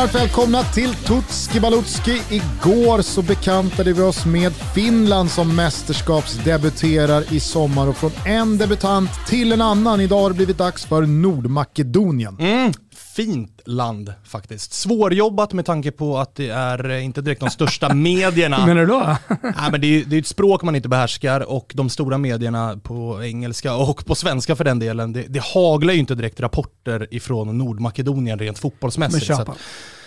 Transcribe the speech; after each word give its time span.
Varmt 0.00 0.14
välkomna 0.14 0.62
till 0.62 0.94
Tutski 0.94 1.60
Balutski. 1.60 2.22
Igår 2.30 3.02
så 3.02 3.22
bekantade 3.22 3.92
vi 3.92 4.02
oss 4.02 4.26
med 4.26 4.52
Finland 4.74 5.30
som 5.30 5.56
mästerskapsdebuterar 5.56 7.32
i 7.32 7.40
sommar 7.40 7.88
och 7.88 7.96
från 7.96 8.10
en 8.24 8.58
debutant 8.58 9.10
till 9.26 9.52
en 9.52 9.60
annan. 9.60 10.00
Idag 10.00 10.20
har 10.20 10.30
det 10.30 10.36
blivit 10.36 10.58
dags 10.58 10.84
för 10.84 11.02
Nordmakedonien. 11.02 12.36
Mm, 12.38 12.72
fint 13.16 13.60
land 13.64 14.12
faktiskt. 14.24 14.72
Svårjobbat 14.72 15.52
med 15.52 15.66
tanke 15.66 15.90
på 15.90 16.18
att 16.18 16.34
det 16.34 16.48
är 16.48 16.90
eh, 16.90 17.04
inte 17.04 17.20
direkt 17.20 17.40
de 17.40 17.50
största 17.50 17.94
medierna. 17.94 18.56
Hur 18.56 18.66
menar 18.66 18.80
du 18.80 18.86
då? 18.86 19.16
Nej, 19.42 19.70
men 19.70 19.80
det, 19.80 19.86
är, 19.86 20.04
det 20.04 20.16
är 20.16 20.20
ett 20.20 20.26
språk 20.26 20.62
man 20.62 20.76
inte 20.76 20.88
behärskar 20.88 21.40
och 21.40 21.72
de 21.74 21.90
stora 21.90 22.18
medierna 22.18 22.76
på 22.82 23.24
engelska 23.24 23.74
och 23.74 24.06
på 24.06 24.14
svenska 24.14 24.56
för 24.56 24.64
den 24.64 24.78
delen, 24.78 25.12
det, 25.12 25.22
det 25.28 25.42
haglar 25.42 25.94
ju 25.94 26.00
inte 26.00 26.14
direkt 26.14 26.40
rapporter 26.40 27.08
ifrån 27.10 27.58
Nordmakedonien 27.58 28.38
rent 28.38 28.58
fotbollsmässigt. 28.58 29.30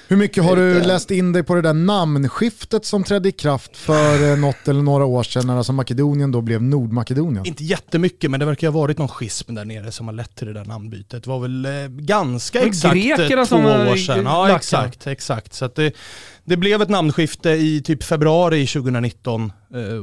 Men 0.07 0.17
Hur 0.17 0.23
mycket 0.23 0.43
har 0.43 0.55
du 0.55 0.81
läst 0.81 1.12
in 1.12 1.34
dig 1.34 1.43
på 1.43 1.55
det 1.55 1.62
där 1.62 1.73
namnskiftet 1.73 2.86
som 2.86 3.03
trädde 3.03 3.30
i 3.30 3.31
kraft 3.31 3.77
för 3.77 4.31
eh, 4.31 4.38
något 4.38 4.67
eller 4.67 4.81
några 4.81 5.05
år 5.05 5.23
sedan 5.23 5.47
när 5.47 5.58
alltså 5.58 5.73
Makedonien 5.73 6.31
då 6.31 6.41
blev 6.41 6.64
Nordmakedonien? 6.64 7.45
inte 7.45 7.64
jättemycket, 7.64 8.31
men 8.31 8.39
det 8.39 8.45
verkar 8.45 8.67
ha 8.67 8.80
varit 8.80 8.97
någon 8.97 9.08
schism 9.08 9.55
där 9.55 9.66
nere 9.66 9.92
som 9.92 10.08
har 10.08 10.14
lett 10.14 10.36
till 10.36 10.47
det 10.47 10.53
där 10.53 10.66
namnbytet. 10.66 11.23
Det 11.23 11.30
var 11.30 11.39
väl 11.39 11.66
eh, 11.66 11.72
ganska 11.88 12.59
var 12.59 12.67
exakt 12.67 12.95
eh, 12.95 13.02
grekerna 13.02 13.45
två 13.45 13.55
år 13.55 13.95
sedan. 13.95 14.25
Ja, 14.25 14.55
exakt. 14.55 15.08
exakt. 15.08 15.53
Så 15.53 15.66
att 15.66 15.75
det, 15.75 15.94
det 16.44 16.58
blev 16.58 16.81
ett 16.81 16.89
namnskifte 16.89 17.49
i 17.49 17.81
typ 17.81 18.03
februari 18.03 18.67
2019 18.67 19.44
eh, 19.44 19.52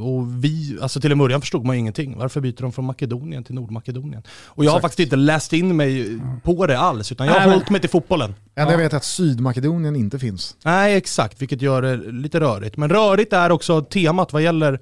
och 0.00 0.44
vi, 0.44 0.78
alltså 0.82 1.00
till 1.00 1.12
en 1.12 1.18
början 1.18 1.40
förstod 1.40 1.64
man 1.64 1.76
ju 1.76 1.80
ingenting. 1.80 2.18
Varför 2.18 2.40
byter 2.40 2.62
de 2.62 2.72
från 2.72 2.84
Makedonien 2.84 3.44
till 3.44 3.54
Nordmakedonien? 3.54 4.22
Och 4.44 4.64
jag 4.64 4.70
har 4.70 4.78
Exakt. 4.78 4.92
faktiskt 4.92 5.06
inte 5.06 5.16
läst 5.16 5.52
in 5.52 5.76
mig 5.76 6.20
på 6.42 6.66
det 6.66 6.78
alls, 6.78 7.12
utan 7.12 7.26
jag 7.26 7.34
har 7.34 7.40
Nej, 7.40 7.50
hållit 7.50 7.70
mig 7.70 7.80
till 7.80 7.90
fotbollen. 7.90 8.34
Enda 8.54 8.72
jag 8.72 8.78
vet 8.78 8.94
att 8.94 9.04
Sydmakedonien 9.04 9.96
inte 9.96 10.18
finns. 10.18 10.56
Nej, 10.64 10.96
exakt, 10.96 11.42
vilket 11.42 11.62
gör 11.62 11.82
det 11.82 11.96
lite 11.96 12.40
rörigt. 12.40 12.76
Men 12.76 12.90
rörigt 12.90 13.32
är 13.32 13.52
också 13.52 13.82
temat 13.82 14.32
vad 14.32 14.42
gäller 14.42 14.80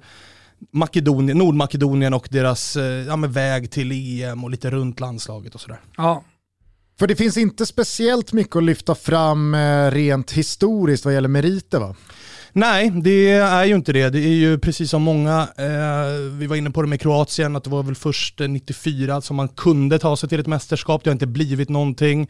Makedonien, 0.71 1.37
Nordmakedonien 1.37 2.13
och 2.13 2.27
deras 2.31 2.75
eh, 2.75 2.83
ja, 2.83 3.15
väg 3.15 3.71
till 3.71 4.21
EM 4.21 4.43
och 4.43 4.49
lite 4.49 4.69
runt 4.69 4.99
landslaget 4.99 5.55
och 5.55 5.61
sådär. 5.61 5.79
Ja. 5.97 6.23
För 6.99 7.07
det 7.07 7.15
finns 7.15 7.37
inte 7.37 7.65
speciellt 7.65 8.33
mycket 8.33 8.55
att 8.55 8.63
lyfta 8.63 8.95
fram 8.95 9.53
eh, 9.53 9.91
rent 9.91 10.31
historiskt 10.31 11.05
vad 11.05 11.13
gäller 11.13 11.29
meriter 11.29 11.79
va? 11.79 11.95
Nej, 12.53 12.91
det 13.03 13.31
är 13.31 13.65
ju 13.65 13.75
inte 13.75 13.93
det. 13.93 14.09
Det 14.09 14.19
är 14.19 14.35
ju 14.35 14.59
precis 14.59 14.89
som 14.89 15.01
många, 15.01 15.47
eh, 15.57 16.31
vi 16.31 16.47
var 16.47 16.55
inne 16.55 16.71
på 16.71 16.81
det 16.81 16.87
med 16.87 17.01
Kroatien, 17.01 17.55
att 17.55 17.63
det 17.63 17.69
var 17.69 17.83
väl 17.83 17.95
först 17.95 18.41
eh, 18.41 18.47
94 18.47 19.21
som 19.21 19.35
man 19.35 19.47
kunde 19.47 19.99
ta 19.99 20.17
sig 20.17 20.29
till 20.29 20.39
ett 20.39 20.47
mästerskap. 20.47 21.03
Det 21.03 21.09
har 21.09 21.13
inte 21.13 21.27
blivit 21.27 21.69
någonting. 21.69 22.29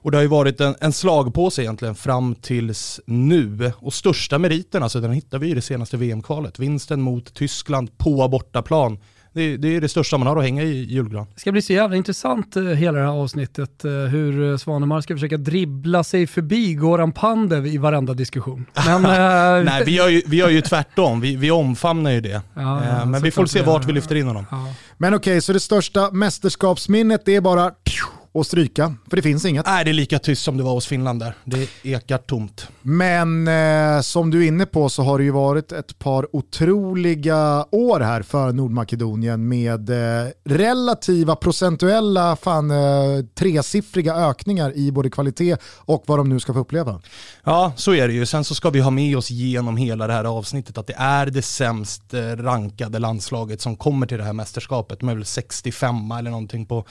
Och 0.00 0.10
det 0.10 0.16
har 0.16 0.22
ju 0.22 0.28
varit 0.28 0.60
en, 0.60 0.74
en 0.80 0.92
slagpåse 0.92 1.62
egentligen 1.62 1.94
fram 1.94 2.34
tills 2.34 3.00
nu. 3.06 3.72
Och 3.76 3.94
största 3.94 4.38
meriten, 4.38 4.82
alltså 4.82 5.00
den 5.00 5.12
hittar 5.12 5.38
vi 5.38 5.50
i 5.50 5.54
det 5.54 5.62
senaste 5.62 5.96
VM-kvalet. 5.96 6.58
Vinsten 6.58 7.00
mot 7.00 7.34
Tyskland 7.34 7.98
på 7.98 8.28
bortaplan. 8.28 8.98
Det, 9.32 9.56
det 9.56 9.76
är 9.76 9.80
det 9.80 9.88
största 9.88 10.18
man 10.18 10.26
har 10.28 10.36
att 10.36 10.42
hänga 10.42 10.62
i 10.62 10.84
julgran. 10.84 11.26
Det 11.34 11.40
ska 11.40 11.52
bli 11.52 11.62
så 11.62 11.72
jävla 11.72 11.96
intressant 11.96 12.56
eh, 12.56 12.62
hela 12.62 12.98
det 12.98 13.04
här 13.04 13.12
avsnittet, 13.12 13.84
eh, 13.84 13.90
hur 13.90 14.50
eh, 14.50 14.56
Svanemar 14.56 15.00
ska 15.00 15.14
försöka 15.14 15.36
dribbla 15.36 16.04
sig 16.04 16.26
förbi 16.26 16.74
Goran 16.74 17.12
Pandev 17.12 17.66
i 17.66 17.78
varenda 17.78 18.14
diskussion. 18.14 18.66
Men, 18.86 19.02
Nej, 19.64 19.82
vi 19.84 19.96
gör 19.96 20.08
ju, 20.08 20.22
vi 20.26 20.36
gör 20.36 20.48
ju 20.48 20.60
tvärtom. 20.60 21.20
Vi, 21.20 21.36
vi 21.36 21.50
omfamnar 21.50 22.10
ju 22.10 22.20
det. 22.20 22.42
Ja, 22.54 22.84
ja, 22.84 23.04
Men 23.04 23.22
vi 23.22 23.30
får 23.30 23.46
se 23.46 23.62
vart 23.62 23.84
vi 23.84 23.92
lyfter 23.92 24.14
in 24.14 24.26
honom. 24.26 24.46
ja. 24.50 24.74
Men 24.96 25.14
okej, 25.14 25.40
så 25.40 25.52
det 25.52 25.60
största 25.60 26.10
mästerskapsminnet 26.10 27.22
det 27.24 27.36
är 27.36 27.40
bara 27.40 27.70
att 28.40 28.46
stryka, 28.46 28.94
för 29.10 29.16
det 29.16 29.22
finns 29.22 29.44
inget. 29.44 29.66
Nej, 29.66 29.84
det 29.84 29.90
är 29.90 29.92
lika 29.92 30.18
tyst 30.18 30.42
som 30.42 30.56
det 30.56 30.62
var 30.62 30.72
hos 30.72 30.86
Finland 30.86 31.20
där. 31.20 31.34
Det 31.44 31.68
ekar 31.82 32.18
tomt. 32.18 32.68
Men 32.82 33.48
eh, 33.48 34.00
som 34.00 34.30
du 34.30 34.44
är 34.44 34.48
inne 34.48 34.66
på 34.66 34.88
så 34.88 35.02
har 35.02 35.18
det 35.18 35.24
ju 35.24 35.30
varit 35.30 35.72
ett 35.72 35.98
par 35.98 36.36
otroliga 36.36 37.66
år 37.70 38.00
här 38.00 38.22
för 38.22 38.52
Nordmakedonien 38.52 39.48
med 39.48 39.90
eh, 39.90 40.28
relativa 40.44 41.36
procentuella 41.36 42.36
fan, 42.36 42.70
eh, 42.70 43.24
tresiffriga 43.34 44.14
ökningar 44.14 44.76
i 44.76 44.92
både 44.92 45.10
kvalitet 45.10 45.56
och 45.76 46.04
vad 46.06 46.18
de 46.18 46.28
nu 46.28 46.40
ska 46.40 46.52
få 46.52 46.58
uppleva. 46.58 47.00
Ja, 47.44 47.72
så 47.76 47.94
är 47.94 48.08
det 48.08 48.14
ju. 48.14 48.26
Sen 48.26 48.44
så 48.44 48.54
ska 48.54 48.70
vi 48.70 48.80
ha 48.80 48.90
med 48.90 49.16
oss 49.16 49.30
genom 49.30 49.76
hela 49.76 50.06
det 50.06 50.12
här 50.12 50.24
avsnittet 50.24 50.78
att 50.78 50.86
det 50.86 50.96
är 50.98 51.26
det 51.26 51.42
sämst 51.42 52.14
eh, 52.14 52.20
rankade 52.20 52.98
landslaget 52.98 53.60
som 53.60 53.76
kommer 53.76 54.06
till 54.06 54.18
det 54.18 54.24
här 54.24 54.32
mästerskapet. 54.32 55.00
De 55.00 55.08
är 55.08 55.14
väl 55.14 55.24
65 55.24 56.12
eller 56.12 56.30
någonting 56.30 56.66
på, 56.66 56.84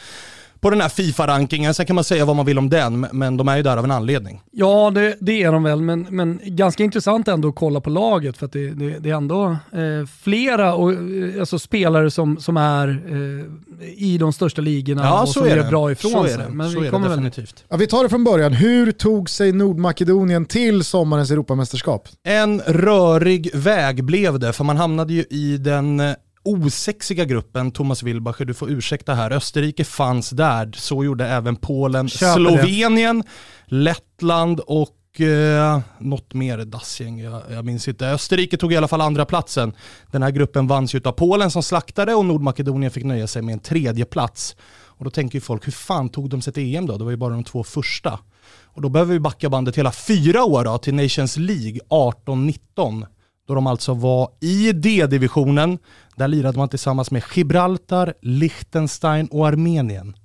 på 0.60 0.70
den 0.70 0.82
här 0.82 0.90
Fifa-rankingen. 0.90 1.74
Sen 1.74 1.86
kan 1.86 1.96
man 1.96 2.04
säga 2.04 2.26
vad 2.26 2.36
man 2.36 2.46
vill 2.46 2.58
om 2.58 2.70
den, 2.70 3.00
men 3.12 3.38
de 3.38 3.48
är 3.48 3.58
ju 3.58 3.64
där 3.64 3.78
av 3.78 3.84
en 3.84 3.92
anledning. 3.92 4.42
Ja, 4.52 4.92
det, 4.96 5.16
det 5.20 5.44
är 5.44 5.52
de 5.52 5.64
väl, 5.64 5.82
men, 5.82 6.08
men 6.10 6.40
ganska 6.44 6.84
intressant 6.84 7.28
ändå 7.28 7.48
att 7.48 7.56
kolla 7.56 7.82
på 7.82 7.90
laget 7.90 8.38
för 8.38 8.46
att 8.46 8.52
det, 8.52 8.70
det, 8.70 9.00
det 9.00 9.10
är 9.10 9.16
ändå 9.16 9.46
eh, 9.52 10.08
flera 10.22 10.74
och, 10.74 10.94
eh, 10.94 11.40
alltså 11.40 11.60
spelare 11.60 12.12
som, 12.12 12.38
som 12.38 12.58
är 12.58 12.88
eh, 13.08 13.90
i 13.98 14.18
de 14.18 14.34
största 14.34 14.62
ligorna 14.62 15.04
Ja, 15.04 15.22
och 15.22 15.28
så 15.28 15.34
som 15.34 15.44
är 15.44 15.50
gör 15.50 15.64
det. 15.64 15.70
bra 15.70 15.92
ifrån 15.92 16.12
så 16.12 16.24
är 16.24 16.28
sig. 16.28 16.38
det. 16.38 16.50
Men 16.50 16.70
så 16.72 16.80
vi 16.80 16.88
är 16.88 16.92
kommer 16.92 17.06
det 17.10 17.16
väl 17.16 17.24
definitivt. 17.24 17.64
Ja, 17.70 17.78
vi 17.78 17.88
tar 17.88 18.04
det 18.04 18.10
från 18.10 18.24
början. 18.24 18.54
Hur 18.54 18.92
tog 18.92 19.30
sig 19.30 19.52
Nordmakedonien 19.52 20.46
till 20.46 20.84
sommarens 20.84 21.32
Europamästerskap? 21.32 22.08
En 22.24 22.62
rörig 22.62 23.56
väg 23.56 24.04
blev 24.04 24.40
det, 24.40 24.54
för 24.54 24.64
man 24.64 24.78
hamnade 24.78 25.14
ju 25.14 25.24
i 25.30 25.58
den 25.58 26.00
eh, 26.00 26.12
osexiga 26.48 27.26
gruppen, 27.26 27.72
Thomas 27.72 28.04
Wilbacher, 28.04 28.46
du 28.46 28.54
får 28.54 28.72
ursäkta 28.72 29.14
här, 29.14 29.32
Österrike 29.32 29.84
fanns 29.84 30.30
där, 30.30 30.72
så 30.76 31.04
gjorde 31.04 31.28
även 31.28 31.56
Polen, 31.56 32.10
Köper 32.10 32.40
det. 32.40 32.50
Slovenien, 32.50 33.24
Lettland 33.66 34.60
och 34.60 35.22
eh, 35.22 35.80
något 36.00 36.34
mer 36.34 36.58
dassgäng, 36.58 37.20
jag, 37.20 37.42
jag 37.52 37.66
minns 37.66 37.88
inte. 37.88 38.08
Österrike 38.08 38.58
tog 38.58 38.74
i 38.74 38.78
alla 38.78 38.88
fall 38.88 39.02
andra 39.02 39.26
platsen. 39.26 39.74
Den 40.12 40.24
här 40.24 40.32
gruppen 40.32 40.68
vanns 40.68 40.96
ju 40.96 41.02
av 41.04 41.12
Polen 41.12 41.52
som 41.52 41.64
slaktade 41.64 42.16
och 42.16 42.26
Nordmakedonien 42.26 42.92
fick 42.92 43.04
nöja 43.04 43.28
sig 43.28 43.42
med 43.42 43.54
en 43.54 43.60
tredje 43.60 44.06
plats. 44.06 44.56
Och 44.98 45.06
då 45.06 45.12
tänker 45.12 45.36
ju 45.36 45.42
folk, 45.42 45.68
hur 45.68 45.72
fan 45.72 46.10
tog 46.10 46.30
de 46.30 46.42
sig 46.42 46.54
till 46.54 46.76
EM 46.76 46.86
då? 46.86 46.98
Det 46.98 47.04
var 47.04 47.12
ju 47.12 47.18
bara 47.18 47.34
de 47.34 47.44
två 47.44 47.64
första. 47.64 48.20
Och 48.64 48.82
då 48.82 48.90
behöver 48.90 49.14
vi 49.14 49.20
backa 49.20 49.50
bandet 49.50 49.78
hela 49.78 49.92
fyra 49.92 50.44
år 50.44 50.64
då, 50.64 50.78
till 50.78 50.96
Nations 50.96 51.38
League 51.38 51.80
18-19. 51.90 53.06
Då 53.48 53.56
de 53.56 53.68
alltså 53.68 53.94
var 53.94 54.30
i 54.40 54.72
D-divisionen. 54.72 55.78
Där 56.16 56.28
lirade 56.28 56.58
man 56.58 56.70
tillsammans 56.70 57.12
med 57.12 57.24
Gibraltar, 57.36 58.14
Liechtenstein 58.22 59.28
och 59.28 59.48
Armenien. 59.48 60.16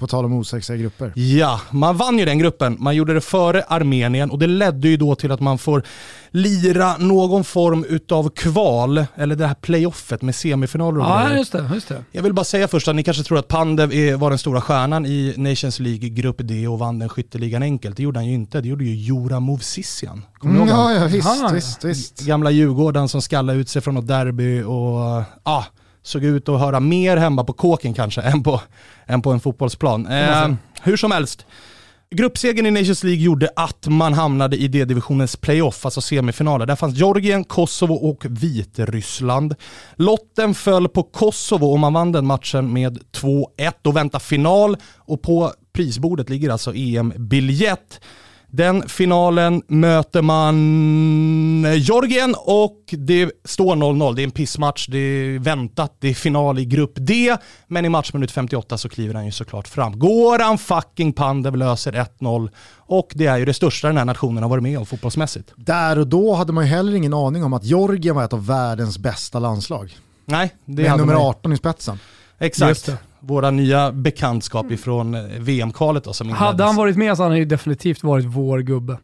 På 0.00 0.06
tal 0.06 0.24
om 0.24 0.32
osexiga 0.32 0.76
grupper. 0.76 1.12
Ja, 1.14 1.60
man 1.70 1.96
vann 1.96 2.18
ju 2.18 2.24
den 2.24 2.38
gruppen. 2.38 2.76
Man 2.80 2.96
gjorde 2.96 3.14
det 3.14 3.20
före 3.20 3.62
Armenien 3.68 4.30
och 4.30 4.38
det 4.38 4.46
ledde 4.46 4.88
ju 4.88 4.96
då 4.96 5.14
till 5.14 5.32
att 5.32 5.40
man 5.40 5.58
får 5.58 5.82
lira 6.30 6.96
någon 6.96 7.44
form 7.44 7.84
utav 7.88 8.30
kval, 8.30 9.04
eller 9.14 9.36
det 9.36 9.46
här 9.46 9.54
playoffet 9.54 10.22
med 10.22 10.34
semifinaler 10.34 10.98
och 11.00 11.04
Ja, 11.04 11.22
grejer. 11.24 11.38
just 11.38 11.52
det. 11.52 11.70
Just 11.74 11.88
det. 11.88 12.04
Jag 12.12 12.22
vill 12.22 12.32
bara 12.34 12.44
säga 12.44 12.68
först 12.68 12.88
att 12.88 12.96
ni 12.96 13.02
kanske 13.02 13.22
tror 13.22 13.38
att 13.38 13.48
Pandev 13.48 13.92
är, 13.92 14.16
var 14.16 14.30
den 14.30 14.38
stora 14.38 14.60
stjärnan 14.60 15.06
i 15.06 15.34
Nations 15.36 15.78
League 15.80 16.08
Grupp 16.08 16.36
D 16.38 16.68
och 16.68 16.78
vann 16.78 16.98
den 16.98 17.08
skytteligan 17.08 17.62
enkelt. 17.62 17.96
Det 17.96 18.02
gjorde 18.02 18.18
han 18.18 18.26
ju 18.26 18.34
inte. 18.34 18.60
Det 18.60 18.68
gjorde 18.68 18.84
ju 18.84 18.94
Jura 18.94 19.40
Movsisian. 19.40 20.22
Kommer 20.38 20.54
du 20.54 20.60
Mm, 20.60 20.68
ihåg 20.74 20.90
ja, 20.90 20.94
ja, 20.94 21.06
visst, 21.06 21.28
Aha. 21.28 21.50
visst, 21.54 21.84
visst. 21.84 22.20
Gamla 22.20 22.50
Djurgården 22.50 23.08
som 23.08 23.22
skallade 23.22 23.58
ut 23.58 23.68
sig 23.68 23.82
från 23.82 23.94
något 23.94 24.06
derby 24.06 24.62
och 24.62 25.22
ja, 25.44 25.64
såg 26.02 26.24
ut 26.24 26.48
att 26.48 26.60
höra 26.60 26.80
mer 26.80 27.16
hemma 27.16 27.44
på 27.44 27.52
kåken 27.52 27.94
kanske 27.94 28.20
än 28.20 28.42
på, 28.42 28.60
än 29.06 29.22
på 29.22 29.32
en 29.32 29.40
fotbollsplan. 29.40 30.06
Eh, 30.06 30.52
hur 30.82 30.96
som 30.96 31.10
helst. 31.10 31.46
Gruppsegern 32.14 32.66
i 32.66 32.70
Nations 32.70 33.04
League 33.04 33.22
gjorde 33.22 33.50
att 33.56 33.86
man 33.88 34.14
hamnade 34.14 34.56
i 34.56 34.68
D-divisionens 34.68 35.36
playoff, 35.36 35.84
alltså 35.84 36.00
semifinaler. 36.00 36.66
Där 36.66 36.76
fanns 36.76 36.96
Georgien, 36.96 37.44
Kosovo 37.44 37.94
och 37.94 38.24
Vitryssland. 38.28 39.54
Lotten 39.94 40.54
föll 40.54 40.88
på 40.88 41.02
Kosovo 41.02 41.66
och 41.66 41.78
man 41.78 41.92
vann 41.92 42.12
den 42.12 42.26
matchen 42.26 42.72
med 42.72 42.98
2-1 43.12 43.72
och 43.84 43.96
väntar 43.96 44.18
final. 44.18 44.76
Och 44.96 45.22
på 45.22 45.52
prisbordet 45.72 46.30
ligger 46.30 46.50
alltså 46.50 46.74
EM-biljett. 46.74 48.00
Den 48.52 48.88
finalen 48.88 49.62
möter 49.66 50.22
man 50.22 50.56
Georgien 51.76 52.34
och 52.38 52.78
det 52.90 53.30
står 53.44 53.76
0-0. 53.76 54.14
Det 54.14 54.22
är 54.22 54.24
en 54.24 54.30
pissmatch, 54.30 54.86
det 54.86 54.98
är 54.98 55.38
väntat, 55.38 55.96
det 55.98 56.08
är 56.08 56.14
final 56.14 56.58
i 56.58 56.64
grupp 56.64 56.92
D. 56.94 57.36
Men 57.66 57.84
i 57.84 57.88
matchminut 57.88 58.30
58 58.30 58.78
så 58.78 58.88
kliver 58.88 59.14
han 59.14 59.26
ju 59.26 59.32
såklart 59.32 59.68
fram. 59.68 59.98
Goran 59.98 60.58
fucking 60.58 61.12
Pandev 61.12 61.56
löser 61.56 61.92
1-0 62.20 62.50
och 62.76 63.12
det 63.14 63.26
är 63.26 63.38
ju 63.38 63.44
det 63.44 63.54
största 63.54 63.88
den 63.88 63.96
här 63.96 64.04
nationen 64.04 64.42
har 64.42 64.50
varit 64.50 64.62
med 64.62 64.78
om 64.78 64.86
fotbollsmässigt. 64.86 65.52
Där 65.56 65.98
och 65.98 66.06
då 66.06 66.34
hade 66.34 66.52
man 66.52 66.64
ju 66.64 66.70
heller 66.70 66.94
ingen 66.94 67.14
aning 67.14 67.44
om 67.44 67.52
att 67.52 67.64
Georgien 67.64 68.16
var 68.16 68.24
ett 68.24 68.32
av 68.32 68.46
världens 68.46 68.98
bästa 68.98 69.38
landslag. 69.38 69.96
Nej, 70.24 70.54
det 70.64 70.82
Med 70.82 70.90
hade 70.90 71.02
nummer 71.02 71.14
man 71.14 71.22
ju. 71.22 71.28
18 71.28 71.52
i 71.52 71.56
spetsen. 71.56 71.98
Exakt. 72.38 72.90
Våra 73.20 73.50
nya 73.50 73.92
bekantskap 73.92 74.70
ifrån 74.70 75.14
eh, 75.14 75.22
VM-kvalet 75.38 76.04
då 76.04 76.12
som 76.12 76.28
Hade 76.30 76.44
inleddes. 76.50 76.66
han 76.66 76.76
varit 76.76 76.96
med 76.96 77.16
så 77.16 77.22
hade 77.22 77.32
han 77.32 77.38
ju 77.38 77.44
definitivt 77.44 78.02
varit 78.02 78.24
vår 78.24 78.58
gubbe. 78.58 78.98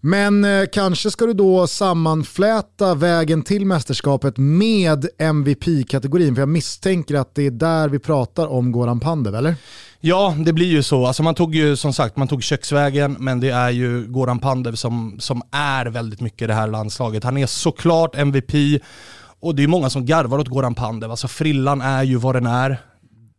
Men 0.00 0.44
eh, 0.44 0.64
kanske 0.72 1.10
ska 1.10 1.26
du 1.26 1.32
då 1.32 1.66
sammanfläta 1.66 2.94
vägen 2.94 3.42
till 3.42 3.66
mästerskapet 3.66 4.34
med 4.38 5.06
MVP-kategorin, 5.18 6.34
för 6.34 6.42
jag 6.42 6.48
misstänker 6.48 7.14
att 7.14 7.34
det 7.34 7.46
är 7.46 7.50
där 7.50 7.88
vi 7.88 7.98
pratar 7.98 8.46
om 8.46 8.72
Goran 8.72 9.00
Pandev, 9.00 9.34
eller? 9.34 9.54
Ja, 10.00 10.34
det 10.38 10.52
blir 10.52 10.66
ju 10.66 10.82
så. 10.82 11.06
Alltså 11.06 11.22
man 11.22 11.34
tog 11.34 11.54
ju 11.54 11.76
som 11.76 11.92
sagt, 11.92 12.16
man 12.16 12.28
tog 12.28 12.42
köksvägen, 12.42 13.16
men 13.20 13.40
det 13.40 13.50
är 13.50 13.70
ju 13.70 14.06
Goran 14.06 14.38
Pandev 14.38 14.74
som, 14.74 15.16
som 15.18 15.42
är 15.50 15.86
väldigt 15.86 16.20
mycket 16.20 16.48
det 16.48 16.54
här 16.54 16.66
landslaget. 16.66 17.24
Han 17.24 17.36
är 17.36 17.46
såklart 17.46 18.14
MVP 18.16 18.82
och 19.40 19.54
det 19.54 19.62
är 19.62 19.68
många 19.68 19.90
som 19.90 20.06
garvar 20.06 20.38
åt 20.38 20.48
Goran 20.48 20.74
Pandev. 20.74 21.10
Alltså 21.10 21.28
frillan 21.28 21.80
är 21.80 22.02
ju 22.02 22.16
vad 22.16 22.34
den 22.34 22.46
är. 22.46 22.78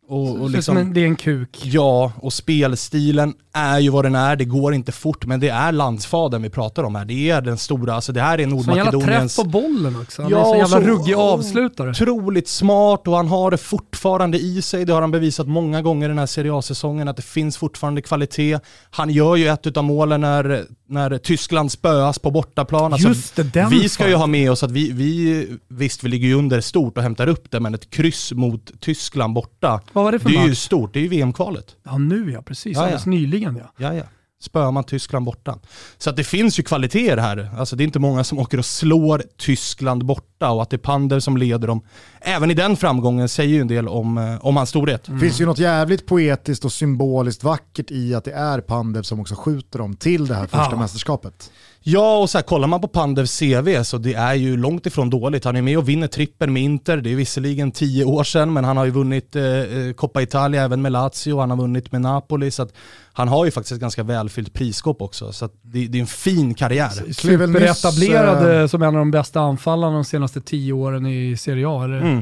Och, 0.10 0.42
och 0.42 0.50
liksom, 0.50 0.94
det 0.94 1.02
är 1.02 1.06
en 1.06 1.16
kuk. 1.16 1.60
Ja, 1.64 2.12
och 2.16 2.34
spelstilen 2.34 3.34
är 3.54 3.80
ju 3.80 3.90
vad 3.90 4.06
den 4.06 4.16
är. 4.16 4.36
Det 4.36 4.46
går 4.46 4.74
inte 4.74 4.92
fort, 4.92 5.26
men 5.26 5.40
det 5.40 5.50
är 5.50 5.72
landsfadern 5.72 6.42
vi 6.42 6.50
pratar 6.50 6.84
om 6.84 6.96
här. 6.96 7.06
Det 7.06 7.30
är 7.30 7.42
den 7.42 7.58
stora, 7.58 7.94
alltså 7.94 8.12
det 8.12 8.22
här 8.22 8.40
är 8.40 8.48
Nordmakedoniens... 8.48 8.94
Så 8.94 9.12
jävla 9.12 9.20
träff 9.22 9.36
på 9.36 9.44
bollen 9.44 10.02
också. 10.02 10.22
Han 10.22 10.32
ja, 10.32 10.40
är 10.40 10.44
så 10.44 10.56
jävla 10.56 10.68
så 10.68 10.80
ruggig 10.80 11.14
avslutare. 11.14 11.90
Otroligt 11.90 12.48
smart 12.48 13.08
och 13.08 13.16
han 13.16 13.28
har 13.28 13.52
det 13.52 13.58
fortfarande 13.58 14.38
i 14.38 14.62
sig. 14.62 14.86
Det 14.86 14.94
har 14.94 15.02
han 15.02 15.12
bevisat 15.12 15.48
många 15.48 15.82
gånger 15.82 16.10
den 16.10 16.20
här 16.20 16.26
Serie 16.26 16.54
A-säsongen, 16.54 17.08
att 17.08 17.16
det 17.16 17.22
finns 17.22 17.58
fortfarande 17.58 18.02
kvalitet. 18.02 18.60
Han 18.90 19.10
gör 19.10 19.36
ju 19.36 19.48
ett 19.48 19.78
av 19.78 19.84
målen 19.84 20.22
när, 20.22 20.66
när 20.90 21.18
Tyskland 21.18 21.72
spöas 21.72 22.20
på 22.20 22.32
bortaplan. 22.32 22.94
Alltså, 22.94 23.08
Just 23.08 23.36
det, 23.36 23.44
den 23.44 23.70
Vi 23.70 23.90
ska 23.90 24.08
ju 24.08 24.16
ha 24.16 24.28
med 24.28 24.52
oss 24.52 24.64
att 24.64 24.72
vi, 24.72 24.92
vi, 24.92 25.48
visst 25.68 26.04
vi 26.04 26.10
ligger 26.10 26.28
ju 26.28 26.34
under 26.34 26.62
stort 26.62 26.98
och 26.98 27.04
hämtar 27.04 27.28
upp 27.28 27.52
det, 27.52 27.60
men 27.60 27.74
ett 27.74 27.90
kryss 27.90 28.32
mot 28.32 28.72
Tyskland 28.80 29.34
borta 29.34 29.82
vad 29.98 30.04
var 30.06 30.12
det 30.12 30.20
för 30.20 30.30
Det 30.30 30.36
är 30.36 30.40
match? 30.40 30.50
ju 30.50 30.56
stort, 30.56 30.94
det 30.94 31.00
är 31.00 31.02
ju 31.02 31.08
VM-kvalet. 31.08 31.76
Ja 31.84 31.98
nu 31.98 32.32
ja, 32.32 32.42
precis. 32.42 32.76
Ja, 32.78 32.82
Alldeles 32.84 33.06
nyligen 33.06 33.56
ja. 33.56 33.72
Ja, 33.78 33.94
ja. 33.94 34.04
Spöar 34.42 34.72
man 34.72 34.84
Tyskland 34.84 35.26
borta. 35.26 35.60
Så 35.98 36.10
att 36.10 36.16
det 36.16 36.24
finns 36.24 36.60
ju 36.60 36.64
kvaliteter 36.64 37.18
här. 37.18 37.50
Alltså 37.58 37.76
det 37.76 37.84
är 37.84 37.86
inte 37.86 38.00
många 38.00 38.24
som 38.24 38.40
åker 38.40 38.58
och 38.58 38.66
slår 38.66 39.24
Tyskland 39.38 40.06
borta 40.06 40.37
och 40.46 40.62
att 40.62 40.70
det 40.70 40.76
är 40.76 40.78
Pander 40.78 41.20
som 41.20 41.38
leder 41.38 41.68
dem. 41.68 41.82
Även 42.22 42.52
i 42.52 42.54
den 42.54 42.78
framgången 42.78 43.30
säger 43.30 43.54
ju 43.54 43.62
en 43.62 43.68
del 43.68 43.88
om, 43.88 44.18
eh, 44.18 44.46
om 44.46 44.58
hans 44.58 44.70
storhet. 44.70 45.08
Mm. 45.08 45.20
Det 45.20 45.26
finns 45.26 45.42
ju 45.42 45.46
något 45.46 45.60
jävligt 45.60 46.06
poetiskt 46.06 46.66
och 46.66 46.72
symboliskt 46.72 47.44
vackert 47.44 47.92
i 47.92 48.16
att 48.16 48.24
det 48.24 48.32
är 48.32 48.62
Pandev 48.62 49.02
som 49.02 49.20
också 49.20 49.36
skjuter 49.36 49.80
dem 49.80 49.96
till 49.96 50.28
det 50.28 50.36
här 50.36 50.48
första 50.48 50.72
ja. 50.72 50.80
mästerskapet. 50.80 51.52
Ja, 51.90 52.18
och 52.18 52.30
så 52.30 52.38
här, 52.38 52.44
kollar 52.44 52.68
man 52.68 52.82
på 52.82 52.88
Pandevs 52.88 53.40
CV 53.40 53.84
så 53.84 53.98
det 53.98 54.14
är 54.14 54.34
ju 54.34 54.58
långt 54.58 54.86
ifrån 54.86 55.10
dåligt. 55.10 55.46
Han 55.46 55.56
är 55.56 55.62
med 55.62 55.78
och 55.78 55.90
vinner 55.90 56.08
trippen 56.08 56.54
med 56.54 56.64
Inter. 56.64 56.98
Det 56.98 57.12
är 57.12 57.16
visserligen 57.16 57.72
tio 57.72 58.06
år 58.06 58.24
sedan, 58.24 58.54
men 58.54 58.64
han 58.64 58.78
har 58.78 58.86
ju 58.86 58.92
vunnit 58.92 59.36
eh, 59.36 59.44
eh 59.44 59.94
Coppa 59.94 60.22
Italia 60.22 60.64
även 60.64 60.82
med 60.82 60.92
Lazio, 60.92 61.40
han 61.40 61.50
har 61.50 61.58
vunnit 61.58 61.92
med 61.92 62.02
Napoli. 62.02 62.52
Så 62.52 62.68
han 63.14 63.28
har 63.28 63.46
ju 63.46 63.52
faktiskt 63.52 63.72
ett 63.72 63.80
ganska 63.80 64.04
välfyllt 64.04 64.54
prisskåp 64.54 65.02
också. 65.02 65.34
Så 65.34 65.50
det, 65.62 65.88
det, 65.88 65.98
är 65.98 66.02
en 66.02 66.08
fin 66.08 66.54
karriär. 66.54 67.14
Superetablerad 67.14 68.62
äh, 68.62 68.68
som 68.68 68.82
en 68.82 68.88
av 68.88 68.94
de 68.94 69.12
bästa 69.12 69.42
anfallarna 69.42 69.94
de 69.94 70.06
senaste 70.06 70.27
tio 70.28 70.74
åren 70.74 71.06
i 71.06 71.38
Serie 71.38 71.68
A. 71.68 71.84
Eller? 71.84 71.98
Mm. 71.98 72.22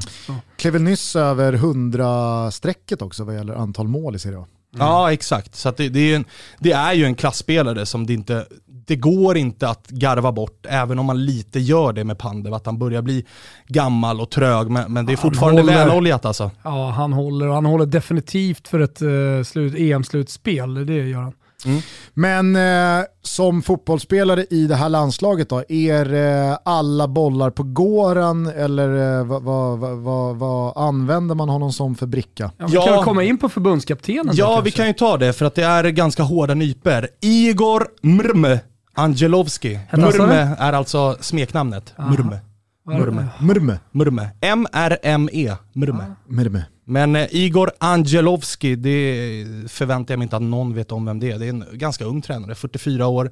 Klev 0.58 0.74
väl 0.74 0.82
nyss 0.82 1.16
över 1.16 1.54
100-strecket 1.54 3.02
också 3.02 3.24
vad 3.24 3.36
gäller 3.36 3.56
antal 3.56 3.88
mål 3.88 4.16
i 4.16 4.20
Serie 4.20 4.38
A. 4.38 4.46
Mm. 4.76 4.88
Ja 4.88 5.14
exakt, 5.14 5.56
så 5.56 5.72
det, 5.72 5.90
det, 5.90 6.00
är 6.00 6.16
en, 6.16 6.26
det 6.60 6.72
är 6.72 6.94
ju 6.94 7.06
en 7.06 7.16
klassspelare 7.16 7.86
som 7.86 8.06
det 8.06 8.14
inte, 8.14 8.46
det 8.66 8.96
går 8.96 9.38
inte 9.38 9.70
att 9.70 9.88
garva 9.90 10.32
bort, 10.32 10.66
även 10.70 11.00
om 11.00 11.06
man 11.06 11.26
lite 11.26 11.60
gör 11.60 11.94
det 11.94 12.04
med 12.04 12.18
Pandev, 12.18 12.54
att 12.54 12.66
han 12.66 12.80
börjar 12.80 13.02
bli 13.02 13.26
gammal 13.68 14.22
och 14.22 14.30
trög, 14.30 14.70
men, 14.70 14.94
men 14.94 15.06
det 15.06 15.14
är 15.14 15.18
fortfarande 15.18 15.64
väloljat 15.64 16.26
alltså. 16.26 16.52
Ja, 16.64 16.90
han 16.90 17.14
håller, 17.14 17.48
och 17.48 17.54
han 17.54 17.66
håller 17.66 17.86
definitivt 17.86 18.68
för 18.68 18.80
ett 18.80 19.02
uh, 19.02 19.92
EM-slutspel, 19.92 20.86
det 20.86 20.94
gör 20.94 21.22
han. 21.22 21.34
Mm. 21.66 21.82
Men 22.14 22.56
eh, 22.56 23.06
som 23.22 23.62
fotbollsspelare 23.62 24.46
i 24.50 24.68
det 24.68 24.76
här 24.76 24.90
landslaget 24.90 25.50
då, 25.50 25.64
är 25.70 26.14
eh, 26.14 26.58
alla 26.66 27.08
bollar 27.08 27.50
på 27.50 27.64
gåran 27.64 28.48
eller 28.48 29.20
eh, 29.20 29.26
vad, 29.26 29.44
vad, 29.44 29.80
vad, 29.80 30.36
vad, 30.36 30.78
använder 30.78 31.36
man 31.36 31.50
honom 31.50 31.74
som 31.74 31.96
för 31.96 32.06
bricka? 32.06 32.52
Ja, 32.58 32.68
vi 32.68 32.78
kan 32.78 33.04
komma 33.04 33.24
in 33.24 33.38
på 33.38 33.50
förbundskaptenen 33.50 34.36
Ja, 34.36 34.56
då, 34.56 34.62
vi 34.62 34.72
kan 34.72 34.88
ju 34.88 34.94
ta 34.94 35.18
det 35.18 35.34
för 35.34 35.46
att 35.46 35.56
det 35.56 35.64
är 35.64 35.84
ganska 35.84 36.24
hårda 36.24 36.54
nyper. 36.54 37.08
Igor 37.22 37.88
Mrme 38.02 38.60
Angelovski. 38.96 39.80
Murme 39.92 40.56
är 40.60 40.74
alltså 40.74 41.18
smeknamnet. 41.20 41.94
Murme. 41.98 42.40
Murme. 42.88 43.26
Murme. 43.40 43.80
Murme. 43.92 44.30
M-R-M-E. 44.42 45.56
Murme. 45.74 46.04
Murme. 46.28 46.66
Men 46.88 47.16
eh, 47.16 47.28
Igor 47.32 47.72
Angelovski, 47.78 48.76
det 48.76 49.46
förväntar 49.68 50.14
jag 50.14 50.20
mig 50.20 50.26
inte 50.26 50.36
att 50.36 50.42
någon 50.42 50.74
vet 50.74 50.92
om 50.92 51.06
vem 51.06 51.20
det 51.20 51.32
är. 51.32 51.40
Det 51.40 51.46
är 51.46 51.50
en 51.50 51.66
ganska 51.74 52.06
ung 52.06 52.22
tränare, 52.22 52.56
44 52.56 53.08
år. 53.08 53.32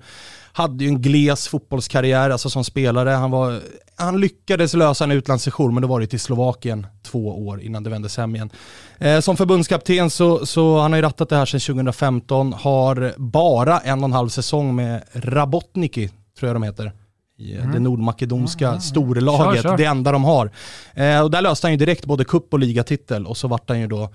Hade 0.54 0.84
ju 0.84 0.88
en 0.88 1.02
gles 1.02 1.48
fotbollskarriär, 1.48 2.30
alltså 2.30 2.50
som 2.50 2.64
spelare. 2.64 3.10
Han, 3.10 3.32
var, 3.32 3.60
han 3.96 4.20
lyckades 4.20 4.74
lösa 4.74 5.04
en 5.04 5.12
utlandssession, 5.12 5.74
men 5.74 5.82
då 5.82 5.88
var 5.88 6.00
det 6.00 6.08
till 6.08 6.20
Slovakien 6.20 6.88
två 7.04 7.48
år 7.48 7.62
innan 7.62 7.84
det 7.84 7.90
vändes 7.90 8.18
hem 8.18 8.36
igen. 8.36 8.50
Eh, 8.98 9.20
som 9.20 9.38
förbundskapten 9.38 10.10
så, 10.10 10.46
så 10.46 10.80
han 10.80 10.92
har 10.92 10.98
ju 10.98 11.02
rattat 11.02 11.30
det 11.30 11.36
här 11.36 11.46
sedan 11.46 11.60
2015, 11.60 12.54
har 12.54 13.14
bara 13.18 13.80
en 13.80 14.00
och 14.00 14.06
en 14.06 14.14
halv 14.14 14.30
säsong 14.30 14.76
med 14.76 15.04
Rabotniki, 15.14 16.10
tror 16.40 16.50
jag 16.50 16.56
de 16.56 16.64
heter 16.64 17.03
i 17.52 17.58
mm. 17.58 17.72
det 17.72 17.80
nordmakedonska 17.80 18.68
mm. 18.68 18.82
storlaget, 18.82 19.62
kör, 19.62 19.70
kör. 19.70 19.78
det 19.78 19.86
enda 19.86 20.12
de 20.12 20.24
har. 20.24 20.52
Eh, 20.94 21.22
och 21.22 21.32
där 21.32 21.42
löste 21.42 21.68
han 21.68 21.72
ju 21.72 21.78
direkt 21.78 22.06
både 22.06 22.26
kupp 22.26 22.54
och 22.54 22.60
ligatitel 22.60 23.28
och 23.28 23.38
så 23.38 23.48
vart 23.48 23.70
han 23.70 23.80
ju 23.80 23.88
då 23.88 24.10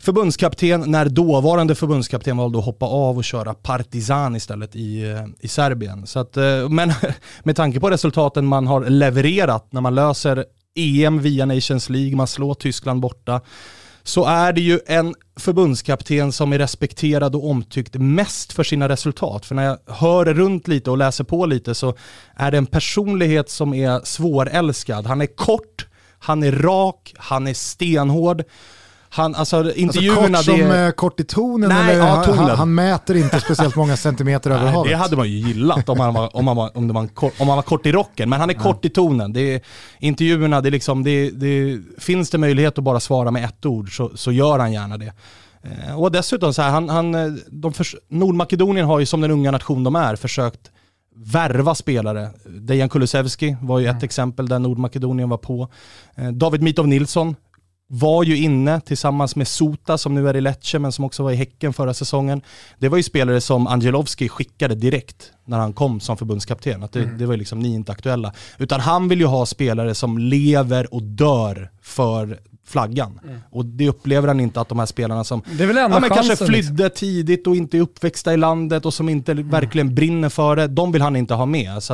förbundskapten 0.00 0.84
när 0.86 1.08
dåvarande 1.08 1.74
förbundskapten 1.74 2.36
valde 2.36 2.58
att 2.58 2.64
hoppa 2.64 2.86
av 2.86 3.16
och 3.16 3.24
köra 3.24 3.54
Partizan 3.54 4.36
istället 4.36 4.76
i, 4.76 5.10
eh, 5.10 5.24
i 5.40 5.48
Serbien. 5.48 6.06
Så 6.06 6.18
att, 6.18 6.36
eh, 6.36 6.68
men 6.68 6.92
med 7.42 7.56
tanke 7.56 7.80
på 7.80 7.90
resultaten 7.90 8.46
man 8.46 8.66
har 8.66 8.84
levererat 8.84 9.72
när 9.72 9.80
man 9.80 9.94
löser 9.94 10.44
EM 10.74 11.18
via 11.18 11.46
Nations 11.46 11.90
League, 11.90 12.16
man 12.16 12.26
slår 12.26 12.54
Tyskland 12.54 13.00
borta, 13.00 13.40
så 14.02 14.24
är 14.24 14.52
det 14.52 14.60
ju 14.60 14.80
en 14.86 15.14
förbundskapten 15.36 16.32
som 16.32 16.52
är 16.52 16.58
respekterad 16.58 17.34
och 17.34 17.50
omtyckt 17.50 17.94
mest 17.94 18.52
för 18.52 18.64
sina 18.64 18.88
resultat. 18.88 19.46
För 19.46 19.54
när 19.54 19.64
jag 19.64 19.78
hör 19.86 20.24
runt 20.24 20.68
lite 20.68 20.90
och 20.90 20.98
läser 20.98 21.24
på 21.24 21.46
lite 21.46 21.74
så 21.74 21.94
är 22.36 22.50
det 22.50 22.58
en 22.58 22.66
personlighet 22.66 23.50
som 23.50 23.74
är 23.74 24.00
svårälskad. 24.04 25.06
Han 25.06 25.20
är 25.20 25.36
kort, 25.36 25.86
han 26.18 26.42
är 26.42 26.52
rak, 26.52 27.14
han 27.18 27.46
är 27.46 27.54
stenhård 27.54 28.42
han, 29.12 29.34
alltså 29.34 29.74
intervjuerna... 29.74 30.38
Alltså 30.38 30.52
kort 30.52 30.60
som 30.60 30.68
det... 30.68 30.92
kort 30.96 31.20
i 31.20 31.24
tonen 31.24 31.68
Nej, 31.68 31.94
eller? 31.94 32.06
Ja, 32.06 32.24
tonen. 32.24 32.38
Han, 32.38 32.58
han, 32.58 32.74
mäter 32.74 33.16
inte 33.16 33.40
speciellt 33.40 33.76
många 33.76 33.96
centimeter 33.96 34.50
över 34.56 34.66
havet. 34.66 34.90
Det 34.90 34.96
hade 34.96 35.16
man 35.16 35.28
ju 35.28 35.38
gillat 35.48 35.88
om 35.88 36.00
han 36.00 36.14
var, 36.14 36.36
om 36.36 36.46
han 36.46 36.56
var, 36.56 36.76
om 36.76 36.88
det 36.88 36.94
var 36.94 37.06
kort, 37.06 37.32
om 37.38 37.48
han 37.48 37.56
var 37.56 37.62
kort 37.62 37.86
i 37.86 37.92
rocken, 37.92 38.28
men 38.28 38.40
han 38.40 38.50
är 38.50 38.54
ja. 38.54 38.60
kort 38.60 38.84
i 38.84 38.88
tonen. 38.88 39.32
Det 39.32 39.54
är, 39.54 39.60
intervjuerna, 39.98 40.60
det 40.60 40.68
är 40.68 40.70
liksom, 40.70 41.04
det, 41.04 41.30
det, 41.30 41.80
finns 41.98 42.30
det 42.30 42.38
möjlighet 42.38 42.78
att 42.78 42.84
bara 42.84 43.00
svara 43.00 43.30
med 43.30 43.44
ett 43.44 43.66
ord 43.66 43.96
så, 43.96 44.10
så 44.14 44.32
gör 44.32 44.58
han 44.58 44.72
gärna 44.72 44.98
det. 44.98 45.12
Eh, 45.62 46.00
och 46.00 46.12
dessutom 46.12 46.54
så 46.54 46.62
här, 46.62 46.70
han, 46.70 46.88
han, 46.88 47.40
de 47.50 47.72
för, 47.72 47.86
Nordmakedonien 48.08 48.86
har 48.86 49.00
ju 49.00 49.06
som 49.06 49.20
den 49.20 49.30
unga 49.30 49.50
nation 49.50 49.84
de 49.84 49.96
är 49.96 50.16
försökt 50.16 50.70
värva 51.14 51.74
spelare. 51.74 52.30
Dejan 52.44 52.88
Kulusevski 52.88 53.56
var 53.62 53.78
ju 53.78 53.86
ett 53.86 53.90
mm. 53.90 54.04
exempel 54.04 54.48
där 54.48 54.58
Nordmakedonien 54.58 55.28
var 55.28 55.38
på. 55.38 55.68
Eh, 56.14 56.28
David 56.28 56.62
Mitov 56.62 56.88
Nilsson 56.88 57.36
var 57.92 58.24
ju 58.24 58.36
inne 58.36 58.80
tillsammans 58.80 59.36
med 59.36 59.48
Sota 59.48 59.98
som 59.98 60.14
nu 60.14 60.28
är 60.28 60.36
i 60.36 60.40
Lecce 60.40 60.78
men 60.78 60.92
som 60.92 61.04
också 61.04 61.22
var 61.22 61.30
i 61.30 61.34
Häcken 61.34 61.72
förra 61.72 61.94
säsongen. 61.94 62.42
Det 62.78 62.88
var 62.88 62.96
ju 62.96 63.02
spelare 63.02 63.40
som 63.40 63.66
Angelovski 63.66 64.28
skickade 64.28 64.74
direkt 64.74 65.32
när 65.44 65.58
han 65.58 65.72
kom 65.72 66.00
som 66.00 66.16
förbundskapten. 66.16 66.82
Att 66.82 66.92
det, 66.92 67.02
mm. 67.02 67.18
det 67.18 67.26
var 67.26 67.36
liksom, 67.36 67.58
ni 67.58 67.74
inte 67.74 67.92
aktuella. 67.92 68.32
Utan 68.58 68.80
han 68.80 69.08
vill 69.08 69.20
ju 69.20 69.26
ha 69.26 69.46
spelare 69.46 69.94
som 69.94 70.18
lever 70.18 70.94
och 70.94 71.02
dör 71.02 71.70
för 71.82 72.38
flaggan. 72.66 73.20
Mm. 73.24 73.38
Och 73.50 73.64
det 73.64 73.88
upplever 73.88 74.28
han 74.28 74.40
inte 74.40 74.60
att 74.60 74.68
de 74.68 74.78
här 74.78 74.86
spelarna 74.86 75.24
som 75.24 75.42
det 75.52 75.62
är 75.62 75.66
väl 75.66 75.76
ja, 75.76 76.00
men 76.00 76.10
kanske 76.10 76.36
flydde 76.36 76.84
liksom. 76.84 76.98
tidigt 76.98 77.46
och 77.46 77.56
inte 77.56 77.76
är 77.76 77.80
uppväxta 77.80 78.34
i 78.34 78.36
landet 78.36 78.86
och 78.86 78.94
som 78.94 79.08
inte 79.08 79.32
mm. 79.32 79.50
verkligen 79.50 79.94
brinner 79.94 80.28
för 80.28 80.56
det, 80.56 80.66
de 80.66 80.92
vill 80.92 81.02
han 81.02 81.16
inte 81.16 81.34
ha 81.34 81.46
med. 81.46 81.82
Så 81.82 81.92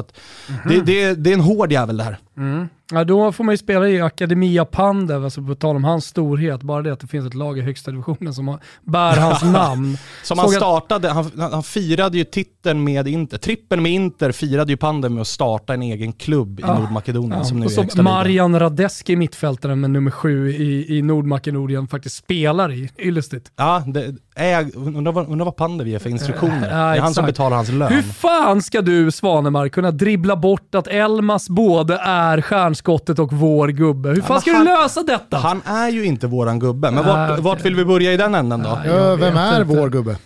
mm. 0.48 0.60
det, 0.68 0.80
det, 0.80 1.14
det, 1.14 1.30
är 1.30 1.34
en 1.34 1.40
hård 1.40 1.72
jävel 1.72 1.96
det 1.96 2.04
här. 2.04 2.18
Mm. 2.36 2.68
Ja, 2.92 3.04
då 3.04 3.32
får 3.32 3.44
man 3.44 3.52
ju 3.52 3.58
spela 3.58 3.88
i 3.88 4.00
Academia 4.00 4.64
Pandev, 4.64 5.24
alltså 5.24 5.42
på 5.42 5.54
tal 5.54 5.76
om 5.76 5.84
hans 5.84 6.04
storhet. 6.04 6.62
Bara 6.62 6.82
det 6.82 6.92
att 6.92 7.00
det 7.00 7.06
finns 7.06 7.26
ett 7.26 7.34
lag 7.34 7.58
i 7.58 7.60
högsta 7.60 7.90
divisionen 7.90 8.34
som 8.34 8.58
bär 8.82 9.16
hans 9.16 9.42
namn. 9.52 9.98
som 10.22 10.38
han 10.38 10.50
startade, 10.50 11.08
han, 11.08 11.30
han, 11.52 11.62
firade 11.62 12.18
ju 12.18 12.24
titeln 12.24 12.84
med 12.84 13.08
Inter, 13.08 13.38
trippen 13.38 13.82
med 13.82 13.92
Inter 13.92 14.32
firade 14.32 14.72
ju 14.72 14.76
Pandev 14.76 15.10
med 15.10 15.20
att 15.20 15.26
starta 15.26 15.74
en 15.74 15.82
egen 15.82 16.12
klubb 16.12 16.60
ja. 16.60 16.76
i 16.76 16.80
Nordmakedonien 16.80 17.38
ja. 17.38 17.44
som 17.44 17.60
nu 17.60 17.66
och 17.66 17.72
är 17.72 18.02
Marian 18.02 18.60
Radeski, 18.60 19.16
mittfältaren 19.16 19.80
med 19.80 19.90
nummer 19.90 20.10
sju 20.10 20.50
i, 20.50 20.98
i 20.98 21.02
Nordmakedonien, 21.02 21.88
faktiskt 21.88 22.16
spelar 22.16 22.72
i 22.72 22.90
Ylestit. 22.98 23.52
Ja, 23.56 23.82
det, 23.86 24.14
är, 24.34 24.76
undrar, 24.76 25.30
undrar 25.30 25.44
vad 25.44 25.56
Pandev 25.56 25.88
ger 25.88 25.98
för 25.98 26.10
instruktioner. 26.10 26.70
Ja, 26.70 26.76
det 26.76 26.96
är 26.96 27.00
han 27.00 27.14
som 27.14 27.26
betalar 27.26 27.56
hans 27.56 27.68
lön. 27.68 27.92
Hur 27.92 28.02
fan 28.02 28.62
ska 28.62 28.82
du, 28.82 29.10
Svanemar, 29.10 29.68
kunna 29.68 29.90
dribbla 29.90 30.36
bort 30.36 30.74
att 30.74 30.86
Elmas 30.86 31.48
både 31.48 31.96
är 31.96 32.25
stjärnskottet 32.42 33.18
och 33.18 33.32
vår 33.32 33.68
gubbe? 33.68 34.08
Hur 34.08 34.22
fan 34.22 34.40
ska 34.40 34.52
han, 34.52 34.66
du 34.66 34.72
lösa 34.72 35.02
detta? 35.02 35.36
Han 35.36 35.62
är 35.66 35.88
ju 35.88 36.04
inte 36.04 36.26
våran 36.26 36.58
gubbe, 36.58 36.90
men 36.90 37.06
vart, 37.06 37.30
okay. 37.30 37.42
vart 37.42 37.64
vill 37.64 37.74
vi 37.74 37.84
börja 37.84 38.12
i 38.12 38.16
den 38.16 38.34
änden 38.34 38.62
då? 38.62 38.80
Ja, 38.84 39.16
vem 39.16 39.36
är 39.36 39.64
vår 39.64 39.90
gubbe? 39.90 40.16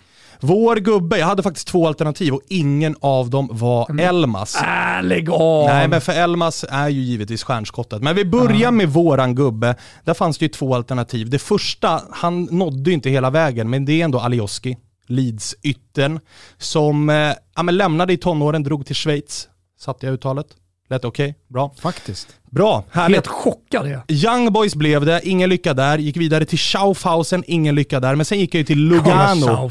Vår 0.40 0.76
gubbe, 0.76 1.18
jag 1.18 1.26
hade 1.26 1.42
faktiskt 1.42 1.68
två 1.68 1.86
alternativ 1.86 2.34
och 2.34 2.40
ingen 2.48 2.96
av 3.00 3.30
dem 3.30 3.48
var 3.52 3.90
Mm. 3.90 4.08
Elmas. 4.08 4.56
Äh, 4.56 5.02
lägg 5.02 5.30
av! 5.30 5.66
Nej 5.66 5.88
men 5.88 6.00
för 6.00 6.12
Elmas 6.12 6.64
är 6.70 6.88
ju 6.88 7.00
givetvis 7.00 7.44
stjärnskottet. 7.44 8.02
Men 8.02 8.16
vi 8.16 8.24
börjar 8.24 8.70
med 8.70 8.88
våran 8.88 9.34
gubbe. 9.34 9.74
Där 10.04 10.14
fanns 10.14 10.38
det 10.38 10.44
ju 10.44 10.48
två 10.48 10.74
alternativ. 10.74 11.30
Det 11.30 11.38
första, 11.38 12.00
han 12.10 12.44
nådde 12.44 12.90
ju 12.90 12.94
inte 12.94 13.10
hela 13.10 13.30
vägen, 13.30 13.70
men 13.70 13.84
det 13.84 14.00
är 14.00 14.04
ändå 14.04 14.20
Alioski, 14.20 14.76
Leeds-yttern, 15.06 16.20
som 16.58 17.10
eh, 17.10 17.32
ja, 17.56 17.62
men 17.62 17.76
lämnade 17.76 18.12
i 18.12 18.16
tonåren, 18.16 18.62
drog 18.62 18.86
till 18.86 18.96
Schweiz. 18.96 19.48
Satte 19.80 20.06
jag 20.06 20.12
uttalet? 20.14 20.46
Lät 20.90 21.04
okej? 21.04 21.34
Bra. 21.48 21.72
Faktiskt. 21.80 22.28
Bra, 22.50 22.84
härligt. 22.90 23.16
Helt 23.16 23.26
chockad 23.26 23.86
är. 23.86 24.02
Young 24.08 24.52
Boys 24.52 24.74
blev 24.74 25.04
det, 25.06 25.20
ingen 25.24 25.50
lycka 25.50 25.74
där. 25.74 25.98
Gick 25.98 26.16
vidare 26.16 26.44
till 26.44 26.58
Schaufhausen, 26.58 27.44
ingen 27.46 27.74
lycka 27.74 28.00
där. 28.00 28.14
Men 28.14 28.24
sen 28.26 28.38
gick 28.38 28.54
jag 28.54 28.58
ju 28.58 28.64
till 28.64 28.78
Lugano. 28.78 29.70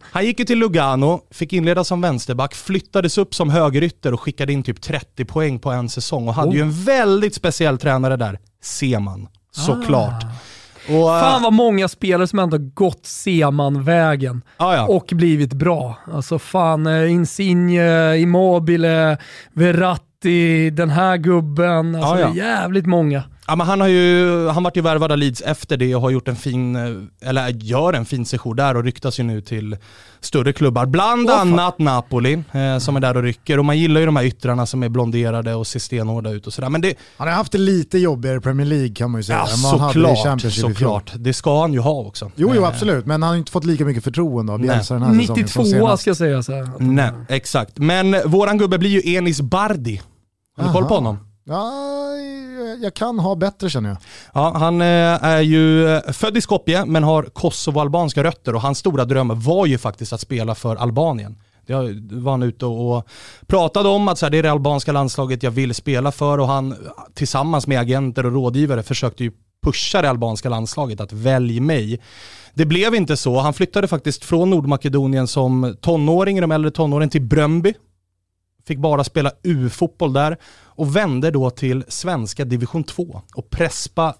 Han 0.00 0.24
gick 0.24 0.38
ju 0.38 0.44
till 0.44 0.58
Lugano, 0.58 1.20
fick 1.30 1.52
inleda 1.52 1.84
som 1.84 2.00
vänsterback, 2.00 2.54
flyttades 2.54 3.18
upp 3.18 3.34
som 3.34 3.50
högerytter 3.50 4.14
och 4.14 4.20
skickade 4.20 4.52
in 4.52 4.62
typ 4.62 4.80
30 4.82 5.24
poäng 5.24 5.58
på 5.58 5.70
en 5.70 5.88
säsong 5.88 6.28
och 6.28 6.34
hade 6.34 6.48
Oh. 6.50 6.54
ju 6.56 6.60
en 6.62 6.72
väldigt 6.84 7.34
speciell 7.34 7.78
tränare 7.78 8.16
där, 8.16 8.38
Seman. 8.62 9.28
Såklart. 9.52 10.24
Och, 10.24 11.10
Ah. 11.10 11.20
Fan 11.20 11.42
vad 11.42 11.52
många 11.52 11.88
spelare 11.88 12.26
som 12.26 12.38
ändå 12.38 12.58
gått 12.58 13.06
Seman-vägen 13.06 14.42
ja, 14.58 14.74
ja. 14.76 14.86
och 14.86 15.06
blivit 15.12 15.52
bra. 15.52 15.98
Alltså 16.12 16.38
fan, 16.38 16.86
eh, 16.86 17.12
Insigne, 17.12 18.16
Immobile, 18.18 19.18
Verratti, 19.52 20.02
den 20.72 20.90
här 20.90 21.16
gubben. 21.16 21.94
Alltså 21.94 22.14
Ja, 22.14 22.20
ja. 22.20 22.26
det 22.34 22.40
är 22.40 22.60
jävligt 22.60 22.86
många. 22.86 23.22
ja, 23.46 23.56
men 23.56 23.66
han 23.66 23.80
har 23.80 23.88
ju, 23.88 24.48
han 24.48 24.62
vart 24.62 24.76
ju 24.76 24.80
värvad 24.80 25.12
av 25.12 25.18
Leeds 25.18 25.40
efter 25.40 25.76
det 25.76 25.94
och 25.94 26.02
har 26.02 26.10
gjort 26.10 26.28
en 26.28 26.36
fin, 26.36 26.76
eh, 26.76 27.28
eller 27.30 27.48
gör 27.48 27.92
en 27.92 28.04
fin 28.04 28.26
session 28.26 28.56
där 28.56 28.76
och 28.76 28.84
ryktas 28.84 29.20
ju 29.20 29.24
nu 29.24 29.40
till 29.40 29.76
större 30.20 30.52
klubbar. 30.52 30.86
Bland 30.86 31.28
fan. 31.28 31.48
annat 31.52 31.78
Napoli, 31.78 32.32
eh, 32.52 32.78
som 32.78 32.96
är 32.96 33.00
där 33.00 33.16
och 33.16 33.22
rycker. 33.22 33.58
Och 33.58 33.64
man 33.64 33.78
gillar 33.78 34.00
ju 34.00 34.06
de 34.06 34.16
här 34.16 34.24
yttrarna 34.24 34.66
som 34.66 34.82
är 34.82 34.88
blonderade 34.88 35.54
och 35.54 35.66
ser 35.66 35.80
stenhårda 35.80 36.30
ut 36.30 36.46
och 36.46 36.52
sådär. 36.52 36.68
Men 36.68 36.80
det, 36.80 36.94
Han 37.16 37.28
har 37.28 37.34
haft 37.34 37.52
det 37.52 37.58
lite 37.58 37.98
jobbigare 37.98 38.36
i 38.36 38.40
Premier 38.40 38.66
League 38.66 38.94
kan 38.94 39.10
man 39.10 39.18
ju 39.18 39.22
säga 39.22 39.38
ja, 39.38 39.46
såklart, 39.46 40.52
såklart. 40.52 41.12
Det 41.16 41.32
ska 41.32 41.60
han 41.60 41.72
ju 41.72 41.78
ha 41.78 42.00
också. 42.00 42.30
Jo, 42.36 42.52
jo 42.54 42.62
Eh, 42.62 42.68
absolut, 42.68 43.06
men 43.06 43.22
han 43.22 43.28
har 43.28 43.34
ju 43.34 43.38
inte 43.38 43.52
fått 43.52 43.64
lika 43.64 43.84
mycket 43.84 44.04
förtroende 44.04 44.52
av 44.52 44.60
Nej. 44.60 44.68
Bielsa 44.68 44.94
den 44.94 45.02
här 45.02 45.10
säsongen 45.20 45.48
som 45.48 45.62
92 45.64 45.64
senast. 45.64 46.00
ska 46.02 46.10
jag 46.10 46.16
säga 46.16 46.42
så 46.42 46.52
här. 46.52 46.68
Nej, 46.78 47.10
exakt. 47.28 47.78
Men 47.78 48.16
våran 48.26 48.58
gubbe 48.58 48.78
blir 48.78 48.90
ju 48.90 49.14
Enis 49.14 49.40
Bardi. 49.40 50.00
Har 50.56 50.66
du 50.66 50.72
koll 50.72 50.84
på 50.84 50.94
Aha. 50.94 51.04
honom? 51.04 51.18
Ja, 51.44 51.72
jag 52.82 52.94
kan 52.94 53.18
ha 53.18 53.34
bättre 53.34 53.70
känner 53.70 53.88
jag. 53.88 53.98
Ja, 54.34 54.52
han 54.56 54.80
eh, 54.80 55.24
är 55.24 55.40
ju 55.40 55.88
eh, 55.88 56.12
född 56.12 56.36
i 56.36 56.40
Skopje 56.40 56.84
men 56.84 57.04
har 57.04 57.22
kosovo-albanska 57.22 58.24
rötter 58.24 58.54
och 58.54 58.60
hans 58.60 58.78
stora 58.78 59.04
dröm 59.04 59.40
var 59.40 59.66
ju 59.66 59.78
faktiskt 59.78 60.12
att 60.12 60.20
spela 60.20 60.54
för 60.54 60.76
Albanien. 60.76 61.36
Det 61.66 61.74
var 62.10 62.30
han 62.30 62.42
ute 62.42 62.66
och 62.66 63.08
pratade 63.46 63.88
om 63.88 64.08
att 64.08 64.18
så 64.18 64.26
här, 64.26 64.30
det 64.30 64.38
är 64.38 64.42
det 64.42 64.50
albanska 64.50 64.92
landslaget 64.92 65.42
jag 65.42 65.50
vill 65.50 65.74
spela 65.74 66.12
för 66.12 66.38
och 66.38 66.48
han 66.48 66.76
tillsammans 67.14 67.66
med 67.66 67.80
agenter 67.80 68.26
och 68.26 68.32
rådgivare 68.32 68.82
försökte 68.82 69.24
ju 69.24 69.32
pusha 69.62 70.02
det 70.02 70.10
albanska 70.10 70.48
landslaget 70.48 71.00
att 71.00 71.12
välj 71.12 71.60
mig. 71.60 72.00
Det 72.54 72.64
blev 72.64 72.94
inte 72.94 73.16
så. 73.16 73.38
Han 73.38 73.54
flyttade 73.54 73.88
faktiskt 73.88 74.24
från 74.24 74.50
Nordmakedonien 74.50 75.26
som 75.26 75.76
tonåring, 75.80 76.38
i 76.38 76.40
de 76.40 76.52
äldre 76.52 76.70
tonåren, 76.70 77.10
till 77.10 77.22
Bröndby. 77.22 77.74
Fick 78.66 78.78
bara 78.78 79.04
spela 79.04 79.32
U-fotboll 79.42 80.12
där 80.12 80.36
och 80.64 80.96
vände 80.96 81.30
då 81.30 81.50
till 81.50 81.84
svenska 81.88 82.44
division 82.44 82.84
2 82.84 83.22
och 83.34 83.50
Prespa 83.50 84.14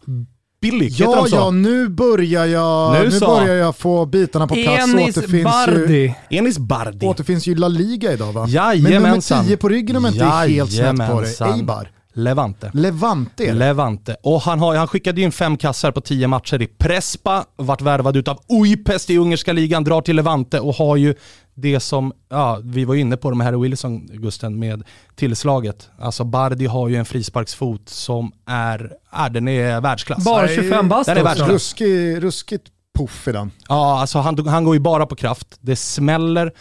Billig, 0.60 0.92
Ja, 0.96 1.26
ja, 1.30 1.50
nu 1.50 1.88
börjar 1.88 2.46
jag, 2.46 2.92
Nu 2.92 3.08
nu 3.08 3.20
börjar 3.20 3.54
jag 3.54 3.76
få 3.76 4.06
bitarna 4.06 4.46
på 4.46 4.54
plats. 4.54 4.94
Enis 4.94 5.16
återfinns 5.16 5.34
ju, 5.34 5.44
Bardi. 5.44 6.14
Enis 6.30 6.58
Bardi. 6.58 7.06
återfinns 7.06 7.46
ju 7.46 7.54
La 7.54 7.68
Liga 7.68 8.12
idag 8.12 8.32
va? 8.32 8.46
Jajamensan. 8.48 9.02
Men 9.02 9.02
nummer 9.02 9.48
10 9.48 9.56
på 9.56 9.68
ryggen 9.68 9.96
om 9.96 10.04
jag 10.04 10.14
inte 10.14 10.24
är 10.24 10.48
helt 10.48 10.72
snett 10.72 11.10
på 11.10 11.20
det. 11.20 11.40
Eibar. 11.40 11.90
Levante. 12.16 12.70
Levante. 12.74 13.52
Levante. 13.52 14.16
Och 14.22 14.40
han, 14.40 14.60
har, 14.60 14.76
han 14.76 14.88
skickade 14.88 15.20
ju 15.20 15.24
in 15.24 15.32
fem 15.32 15.56
kassar 15.56 15.90
på 15.90 16.00
tio 16.00 16.28
matcher 16.28 16.62
i 16.62 16.66
Prespa, 16.66 17.44
vart 17.56 17.82
värvad 17.82 18.16
utav 18.16 18.38
Ujpest 18.48 19.10
i 19.10 19.18
ungerska 19.18 19.52
ligan, 19.52 19.84
drar 19.84 20.00
till 20.00 20.16
Levante 20.16 20.60
och 20.60 20.74
har 20.74 20.96
ju 20.96 21.14
det 21.54 21.80
som, 21.80 22.12
ja, 22.28 22.60
vi 22.64 22.84
var 22.84 22.94
inne 22.94 23.16
på 23.16 23.30
det 23.30 23.36
med 23.36 23.46
Harry 23.46 23.58
Wilson, 23.58 24.06
Gusten, 24.06 24.58
med 24.58 24.82
tillslaget. 25.14 25.90
Alltså 25.98 26.24
Bardi 26.24 26.66
har 26.66 26.88
ju 26.88 26.96
en 26.96 27.04
frisparksfot 27.04 27.88
som 27.88 28.32
är, 28.46 28.92
är 29.12 29.30
den 29.30 29.48
är 29.48 29.80
världsklass. 29.80 30.24
Bara 30.24 30.46
Nej, 30.46 30.54
25 30.56 30.88
bast 30.88 31.06
den 31.06 31.16
är 31.16 31.20
också. 31.20 31.28
världsklass. 31.28 31.50
Ruskig, 31.50 32.22
ruskigt 32.22 32.66
puff 32.98 33.28
i 33.28 33.32
den. 33.32 33.50
Ja, 33.68 34.00
alltså 34.00 34.18
han, 34.18 34.46
han 34.46 34.64
går 34.64 34.74
ju 34.74 34.80
bara 34.80 35.06
på 35.06 35.16
kraft. 35.16 35.58
Det 35.60 35.76
smäller. 35.76 36.52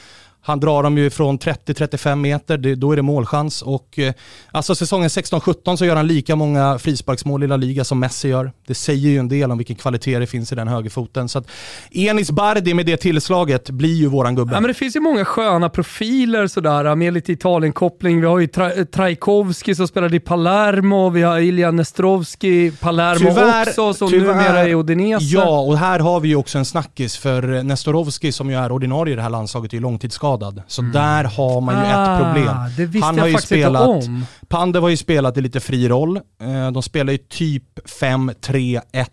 Han 0.48 0.60
drar 0.60 0.84
dem 0.84 0.98
ju 0.98 1.10
från 1.10 1.40
30-35 1.40 2.16
meter, 2.16 2.58
det, 2.58 2.76
då 2.76 2.92
är 2.92 2.96
det 2.96 3.02
målchans. 3.02 3.62
Och, 3.62 4.00
eh, 4.00 4.14
alltså 4.52 4.76
säsongen 4.76 5.10
16-17 5.10 5.76
så 5.78 5.86
gör 5.86 5.96
han 5.96 6.08
lika 6.08 6.36
många 6.36 6.78
frisparksmål 6.80 7.44
i 7.44 7.48
La 7.48 7.56
Liga 7.58 7.84
som 7.84 8.00
Messi 8.00 8.28
gör. 8.30 8.52
Det 8.68 8.76
säger 8.76 9.10
ju 9.10 9.18
en 9.18 9.28
del 9.30 9.52
om 9.52 9.58
vilken 9.58 9.76
kvalitet 9.76 10.20
det 10.20 10.28
finns 10.28 10.52
i 10.52 10.56
den 10.56 10.68
högerfoten. 10.68 11.30
Så 11.30 11.40
att 11.40 11.48
Enis 11.92 12.32
Bardi 12.32 12.74
med 12.74 12.86
det 12.86 12.98
tillslaget 12.98 13.70
blir 13.70 13.96
ju 13.96 14.08
våran 14.08 14.36
gubbe. 14.36 14.54
Ja, 14.54 14.60
men 14.62 14.68
det 14.68 14.74
finns 14.74 14.96
ju 14.96 15.00
många 15.00 15.26
sköna 15.26 15.70
profiler 15.70 16.48
sådär, 16.48 16.96
med 16.96 17.14
lite 17.14 17.32
Italien-koppling. 17.32 18.22
Vi 18.22 18.28
har 18.28 18.40
ju 18.40 18.48
Tra- 18.48 18.86
Trajkovski 18.86 19.76
som 19.76 19.88
spelade 19.88 20.16
i 20.16 20.20
Palermo, 20.20 21.10
vi 21.10 21.22
har 21.22 21.40
Ilja 21.40 21.72
Nestrovski, 21.72 22.72
Palermo 22.80 23.30
Tyvärr- 23.30 23.68
också, 23.70 23.94
som 23.94 24.10
tyvärr- 24.10 24.20
numera 24.28 24.60
är 24.60 24.68
i 24.68 24.76
Udinese. 24.76 25.26
Ja, 25.26 25.60
och 25.60 25.78
här 25.78 26.00
har 26.00 26.20
vi 26.20 26.28
ju 26.30 26.36
också 26.36 26.58
en 26.58 26.66
snackis 26.66 27.18
för 27.18 27.64
Nestorovski 27.64 28.32
som 28.32 28.50
ju 28.50 28.56
är 28.56 28.72
ordinarie 28.72 29.14
i 29.14 29.16
det 29.16 29.22
här 29.22 29.30
landslaget 29.30 29.74
är 29.74 29.78
ju 29.78 29.82
långtidsskadad. 29.82 30.35
Så 30.68 30.82
där 30.82 31.24
har 31.24 31.62
man 31.62 31.76
ju 31.76 31.82
ett 31.92 32.24
problem. 32.24 32.58
Ah, 32.58 32.70
Det 32.78 32.86
visste 32.86 33.06
Han 33.06 33.20
har 33.20 33.28
ju 33.28 33.38
spelat. 33.38 34.04
Pandev 34.48 34.82
har 34.82 34.90
ju 34.90 34.98
spelat 34.98 35.38
i 35.38 35.42
lite 35.42 35.60
fri 35.60 35.90
roll. 35.90 36.18
Eh, 36.42 36.72
De 36.72 36.84
spelar 36.84 37.12
ju 37.12 37.18
typ 37.18 37.80
5-3-1-1 37.86 39.08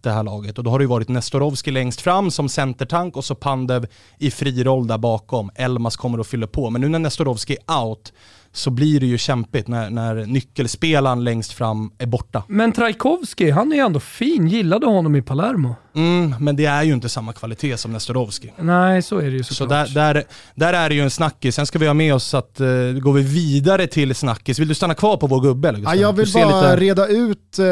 det 0.00 0.10
här 0.10 0.22
laget 0.22 0.58
och 0.58 0.64
då 0.64 0.70
har 0.70 0.78
det 0.78 0.82
ju 0.82 0.88
varit 0.88 1.08
Nestorovski 1.08 1.70
längst 1.70 2.00
fram 2.00 2.30
som 2.30 2.48
centertank 2.48 3.16
och 3.16 3.24
så 3.24 3.34
Pandev 3.34 3.86
i 4.18 4.30
fri 4.30 4.64
roll 4.64 4.86
där 4.86 4.98
bakom. 4.98 5.50
Elmas 5.54 5.96
kommer 5.96 6.18
att 6.18 6.26
fylla 6.26 6.46
på. 6.46 6.70
Men 6.70 6.80
nu 6.80 6.88
när 6.88 6.98
Nestorovski 6.98 7.56
är 7.68 7.82
out 7.84 8.12
så 8.56 8.70
blir 8.70 9.00
det 9.00 9.06
ju 9.06 9.18
kämpigt 9.18 9.68
när, 9.68 9.90
när 9.90 10.26
nyckelspelaren 10.26 11.24
längst 11.24 11.52
fram 11.52 11.90
är 11.98 12.06
borta. 12.06 12.42
Men 12.48 12.72
Trajkovski, 12.72 13.50
han 13.50 13.72
är 13.72 13.76
ju 13.76 13.82
ändå 13.82 14.00
fin. 14.00 14.46
Gillade 14.48 14.86
honom 14.86 15.16
i 15.16 15.22
Palermo. 15.22 15.74
Mm, 15.94 16.34
men 16.40 16.56
det 16.56 16.64
är 16.66 16.82
ju 16.82 16.92
inte 16.92 17.08
samma 17.08 17.32
kvalitet 17.32 17.76
som 17.76 17.92
Nestorovski. 17.92 18.52
Nej, 18.58 19.02
så 19.02 19.18
är 19.18 19.22
det 19.24 19.30
ju 19.36 19.42
Så 19.44 19.54
såklart. 19.54 19.94
där, 19.94 20.14
där, 20.14 20.24
där 20.54 20.72
är 20.72 20.88
det 20.88 20.94
ju 20.94 21.00
en 21.00 21.10
snackis. 21.10 21.54
Sen 21.54 21.66
ska 21.66 21.78
vi 21.78 21.86
ha 21.86 21.94
med 21.94 22.14
oss 22.14 22.34
att 22.34 22.60
uh, 22.60 22.92
går 22.92 23.12
vi 23.12 23.22
vidare 23.22 23.86
till 23.86 24.14
snackis. 24.14 24.58
Vill 24.58 24.68
du 24.68 24.74
stanna 24.74 24.94
kvar 24.94 25.16
på 25.16 25.26
vår 25.26 25.40
gubbe 25.40 25.68
eller 25.68 25.78
Ja, 25.80 25.94
jag 25.94 26.12
vill 26.12 26.32
bara 26.34 26.46
lite- 26.72 26.76
reda 26.76 27.06
ut 27.06 27.58
eh, 27.58 27.64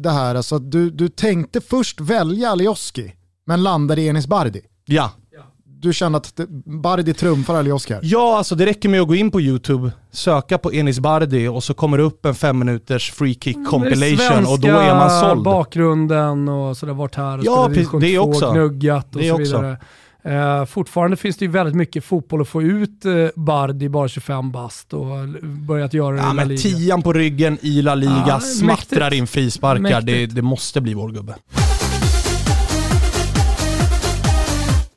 det 0.00 0.10
här. 0.10 0.34
Alltså, 0.34 0.58
du, 0.58 0.90
du 0.90 1.08
tänkte 1.08 1.60
först 1.60 2.00
välja 2.00 2.50
Alioski, 2.50 3.12
men 3.46 3.62
landade 3.62 4.00
i 4.02 4.08
Enis 4.08 4.26
Bardi. 4.26 4.60
Ja. 4.84 5.10
Du 5.82 5.92
kände 5.92 6.18
att 6.18 6.36
det- 6.36 6.46
Bardi 6.66 7.14
trumfar 7.14 7.54
Alioski 7.54 7.92
här. 7.94 8.00
Ja, 8.04 8.38
alltså 8.38 8.54
det 8.54 8.66
räcker 8.66 8.88
med 8.88 9.00
att 9.00 9.08
gå 9.08 9.14
in 9.14 9.30
på 9.30 9.40
YouTube, 9.40 9.92
söka 10.12 10.58
på 10.58 10.72
Enis 10.72 11.00
Bardi 11.00 11.48
och 11.48 11.64
så 11.64 11.74
kommer 11.74 11.98
det 11.98 12.04
upp 12.04 12.26
en 12.26 12.34
fem 12.34 12.58
minuters 12.58 13.10
free 13.10 13.34
kick 13.34 13.56
compilation 13.68 14.46
och 14.46 14.60
då 14.60 14.68
är 14.68 14.94
man 14.94 15.10
Svenska 15.10 15.28
såld. 15.28 15.42
bakgrunden 15.44 16.48
och 16.48 16.76
sådär, 16.76 16.92
varit 16.92 17.14
här 17.14 17.38
och 17.38 17.44
Ja, 17.44 17.68
spelat 17.70 17.90
precis, 17.92 18.10
det 18.10 18.16
2, 18.16 18.22
också. 18.22 18.52
gnuggat 18.52 19.14
och 19.16 19.20
Det 19.22 19.28
så 19.28 19.34
också. 19.34 19.44
vidare. 19.60 19.76
Eh, 20.24 20.64
fortfarande 20.64 21.16
finns 21.16 21.36
det 21.36 21.44
ju 21.44 21.50
väldigt 21.50 21.74
mycket 21.74 22.04
fotboll 22.04 22.40
att 22.40 22.48
få 22.48 22.62
ut 22.62 23.04
eh, 23.04 23.12
Bardi, 23.36 23.88
bara 23.88 24.08
25 24.08 24.52
bast 24.52 24.92
och 24.92 25.06
börjat 25.42 25.94
göra 25.94 26.16
det 26.16 26.22
Ja, 26.22 26.24
i 26.24 26.28
La 26.28 26.32
men 26.34 26.48
Liga. 26.48 26.58
tian 26.60 27.02
på 27.02 27.12
ryggen 27.12 27.58
i 27.62 27.82
La 27.82 27.94
Liga, 27.94 28.24
Ja, 28.28 28.40
smattrar 28.40 29.00
mäktigt. 29.00 29.12
in 29.20 29.26
frisparkar. 29.26 30.00
Det, 30.00 30.26
det 30.26 30.42
måste 30.42 30.80
bli 30.80 30.94
vår 30.94 31.10
gubbe. 31.10 31.34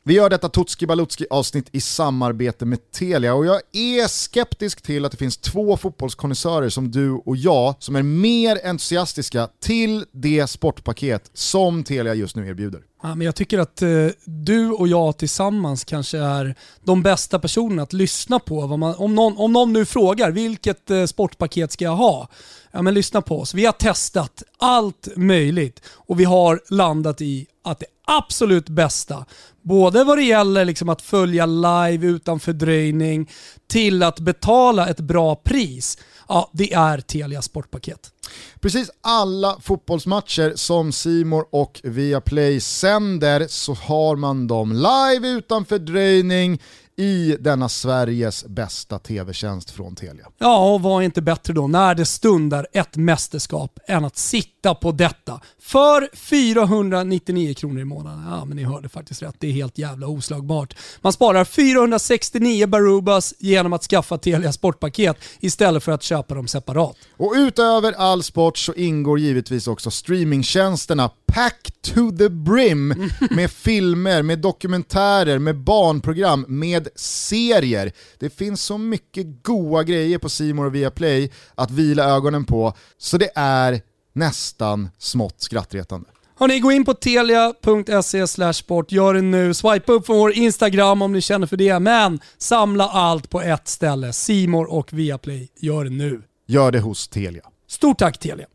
Vi 0.07 0.13
gör 0.13 0.29
detta 0.29 0.49
Tutski 0.49 0.85
Balutski 0.87 1.25
avsnitt 1.29 1.69
i 1.71 1.81
samarbete 1.81 2.65
med 2.65 2.91
Telia 2.91 3.33
och 3.33 3.45
jag 3.45 3.61
är 3.71 4.07
skeptisk 4.07 4.81
till 4.81 5.05
att 5.05 5.11
det 5.11 5.17
finns 5.17 5.37
två 5.37 5.77
fotbollskonnässörer 5.77 6.69
som 6.69 6.91
du 6.91 7.11
och 7.11 7.37
jag 7.37 7.75
som 7.79 7.95
är 7.95 8.03
mer 8.03 8.59
entusiastiska 8.63 9.49
till 9.61 10.05
det 10.11 10.47
sportpaket 10.47 11.31
som 11.33 11.83
Telia 11.83 12.13
just 12.13 12.35
nu 12.35 12.47
erbjuder. 12.47 12.81
Ja, 13.03 13.15
men 13.15 13.25
jag 13.25 13.35
tycker 13.35 13.59
att 13.59 13.81
eh, 13.81 13.89
du 14.25 14.71
och 14.71 14.87
jag 14.87 15.17
tillsammans 15.17 15.83
kanske 15.83 16.17
är 16.17 16.55
de 16.83 17.03
bästa 17.03 17.39
personerna 17.39 17.83
att 17.83 17.93
lyssna 17.93 18.39
på. 18.39 18.67
Vad 18.67 18.79
man, 18.79 18.95
om, 18.95 19.15
någon, 19.15 19.37
om 19.37 19.53
någon 19.53 19.73
nu 19.73 19.85
frågar 19.85 20.31
vilket 20.31 20.91
eh, 20.91 21.05
sportpaket 21.05 21.71
ska 21.71 21.85
jag 21.85 21.95
ha? 21.95 22.27
Ja 22.75 22.81
men 22.81 22.93
lyssna 22.93 23.21
på 23.21 23.39
oss. 23.39 23.53
Vi 23.53 23.65
har 23.65 23.73
testat 23.73 24.43
allt 24.57 25.07
möjligt 25.15 25.81
och 25.87 26.19
vi 26.19 26.23
har 26.23 26.61
landat 26.69 27.21
i 27.21 27.47
att 27.63 27.79
det 27.79 27.85
absolut 28.05 28.69
bästa, 28.69 29.25
både 29.61 30.03
vad 30.03 30.17
det 30.17 30.23
gäller 30.23 30.65
liksom 30.65 30.89
att 30.89 31.01
följa 31.01 31.45
live 31.45 32.07
utan 32.07 32.39
fördröjning 32.39 33.29
till 33.67 34.03
att 34.03 34.19
betala 34.19 34.87
ett 34.87 34.99
bra 34.99 35.35
pris, 35.35 35.97
ja 36.27 36.49
det 36.53 36.73
är 36.73 36.97
Telia 36.97 37.41
sportpaket. 37.41 38.11
Precis 38.59 38.91
alla 39.01 39.57
fotbollsmatcher 39.61 40.53
som 40.55 40.91
Simor 40.91 41.45
och 41.51 41.81
Viaplay 41.83 42.59
sänder 42.59 43.47
så 43.49 43.73
har 43.73 44.15
man 44.15 44.47
dem 44.47 44.73
live 44.73 45.29
utan 45.29 45.65
fördröjning 45.65 46.61
i 46.97 47.37
denna 47.39 47.69
Sveriges 47.69 48.45
bästa 48.45 48.99
tv-tjänst 48.99 49.71
från 49.71 49.95
Telia. 49.95 50.25
Ja, 50.37 50.73
och 50.73 50.81
vad 50.81 51.01
är 51.01 51.05
inte 51.05 51.21
bättre 51.21 51.53
då 51.53 51.67
när 51.67 51.95
det 51.95 52.05
stundar 52.05 52.67
ett 52.73 52.95
mästerskap 52.95 53.79
än 53.87 54.05
att 54.05 54.17
sitta 54.17 54.75
på 54.75 54.91
detta 54.91 55.41
för 55.59 56.09
499 56.15 57.53
kronor 57.53 57.81
i 57.81 57.85
månaden. 57.85 58.25
Ja, 58.29 58.45
men 58.45 58.57
ni 58.57 58.63
hörde 58.63 58.89
faktiskt 58.89 59.21
rätt. 59.21 59.35
Det 59.39 59.47
är 59.47 59.51
helt 59.51 59.77
jävla 59.77 60.07
oslagbart. 60.07 60.75
Man 61.01 61.13
sparar 61.13 61.45
469 61.45 62.67
Barubas 62.67 63.33
genom 63.39 63.73
att 63.73 63.83
skaffa 63.83 64.17
Telia 64.17 64.51
Sportpaket 64.51 65.17
istället 65.39 65.83
för 65.83 65.91
att 65.91 66.03
köpa 66.03 66.35
dem 66.35 66.47
separat. 66.47 66.95
Och 67.17 67.33
utöver 67.35 67.93
all 67.93 68.23
sport 68.23 68.57
så 68.57 68.73
ingår 68.73 69.19
givetvis 69.19 69.67
också 69.67 69.91
streamingtjänsterna 69.91 71.09
Pack 71.35 71.71
to 71.81 72.11
the 72.17 72.29
brim 72.29 73.11
med 73.29 73.51
filmer, 73.51 74.21
med 74.21 74.39
dokumentärer, 74.39 75.39
med 75.39 75.57
barnprogram, 75.57 76.45
med 76.47 76.84
serier. 76.95 77.91
Det 78.19 78.29
finns 78.29 78.63
så 78.63 78.77
mycket 78.77 79.43
goa 79.43 79.83
grejer 79.83 80.17
på 80.17 80.29
Simor 80.29 80.65
och 80.65 80.75
Viaplay 80.75 81.31
att 81.55 81.71
vila 81.71 82.03
ögonen 82.03 82.45
på, 82.45 82.73
så 82.97 83.17
det 83.17 83.29
är 83.35 83.81
nästan 84.13 84.89
smått 84.97 85.41
skrattretande. 85.41 86.09
Hörni, 86.39 86.59
gå 86.59 86.71
in 86.71 86.85
på 86.85 86.93
telia.se 86.93 88.53
sport, 88.53 88.91
gör 88.91 89.13
det 89.13 89.21
nu. 89.21 89.53
Swipa 89.53 89.91
upp 89.91 90.05
från 90.05 90.17
vår 90.17 90.33
Instagram 90.33 91.01
om 91.01 91.13
ni 91.13 91.21
känner 91.21 91.47
för 91.47 91.57
det, 91.57 91.79
men 91.79 92.19
samla 92.37 92.89
allt 92.89 93.29
på 93.29 93.41
ett 93.41 93.67
ställe. 93.67 94.13
Simor 94.13 94.71
och 94.73 94.93
Viaplay, 94.93 95.49
gör 95.59 95.83
det 95.83 95.89
nu. 95.89 96.21
Gör 96.47 96.71
det 96.71 96.79
hos 96.79 97.07
Telia. 97.07 97.43
Stort 97.67 97.99
tack 97.99 98.17
Telia! 98.19 98.47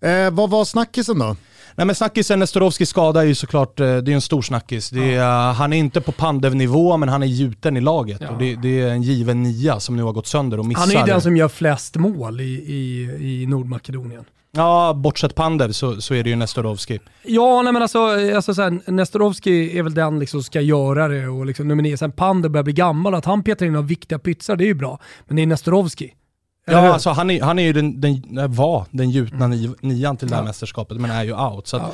Eh, 0.00 0.30
vad 0.30 0.50
var 0.50 0.64
snackisen 0.64 1.18
då? 1.18 1.36
Nej 1.76 1.86
men 1.86 1.94
snackisen 1.94 2.38
Nestorovskis 2.38 2.88
skada 2.88 3.20
är 3.20 3.26
ju 3.26 3.34
såklart, 3.34 3.80
eh, 3.80 3.96
det 3.96 4.10
är 4.10 4.14
en 4.14 4.20
stor 4.20 4.42
snackis. 4.42 4.92
Är, 4.92 5.12
ja. 5.12 5.52
Han 5.52 5.72
är 5.72 5.76
inte 5.76 6.00
på 6.00 6.12
Pandev-nivå 6.12 6.96
men 6.96 7.08
han 7.08 7.22
är 7.22 7.26
gjuten 7.26 7.76
i 7.76 7.80
laget. 7.80 8.20
Ja. 8.20 8.30
Och 8.30 8.38
det, 8.38 8.54
det, 8.54 8.80
är 8.80 8.88
en 8.88 9.02
given 9.02 9.42
nia 9.42 9.80
som 9.80 9.96
nu 9.96 10.02
har 10.02 10.12
gått 10.12 10.26
sönder 10.26 10.58
och 10.58 10.66
missar. 10.66 10.80
Han 10.80 10.90
är 10.90 11.06
ju 11.06 11.12
den 11.12 11.20
som 11.20 11.36
gör 11.36 11.48
flest 11.48 11.96
mål 11.96 12.40
i, 12.40 12.44
i, 12.44 13.42
i 13.42 13.46
Nordmakedonien. 13.46 14.24
Ja, 14.56 14.94
bortsett 14.94 15.34
Pandev 15.34 15.72
så, 15.72 16.00
så 16.00 16.14
är 16.14 16.22
det 16.22 16.30
ju 16.30 16.36
Nestorovski. 16.36 17.00
Ja, 17.22 17.62
nej 17.62 17.72
men 17.72 17.82
alltså, 17.82 17.98
alltså 18.34 18.54
så 18.54 18.70
Nestorovski 18.86 19.78
är 19.78 19.82
väl 19.82 19.94
den 19.94 20.18
liksom 20.18 20.40
som 20.40 20.44
ska 20.44 20.60
göra 20.60 21.08
det 21.08 21.28
och 21.28 21.46
liksom 21.46 21.68
nominera. 21.68 21.96
Sen 21.96 22.12
Pandev 22.12 22.50
börjar 22.50 22.64
bli 22.64 22.72
gammal, 22.72 23.14
att 23.14 23.24
han 23.24 23.42
petar 23.42 23.66
in 23.66 23.72
några 23.72 23.86
viktiga 23.86 24.18
pytsar, 24.18 24.56
det 24.56 24.64
är 24.64 24.66
ju 24.66 24.74
bra. 24.74 24.98
Men 25.26 25.36
det 25.36 25.42
är 25.42 25.46
Nestorovski. 25.46 26.14
Ja, 26.66 26.92
alltså 26.92 27.10
han 27.10 27.30
är, 27.30 27.42
han 27.42 27.58
är 27.58 27.62
ju 27.62 27.72
den, 27.72 28.00
den, 28.00 28.22
var 28.52 28.86
den 28.90 29.10
gjutna 29.10 29.44
mm. 29.44 29.74
nian 29.80 30.16
till 30.16 30.28
det 30.28 30.34
här 30.34 30.42
ja. 30.42 30.46
mästerskapet, 30.46 31.00
men 31.00 31.10
är 31.10 31.24
ju 31.24 31.34
out. 31.34 31.66
Så 31.66 31.76
ja. 31.76 31.92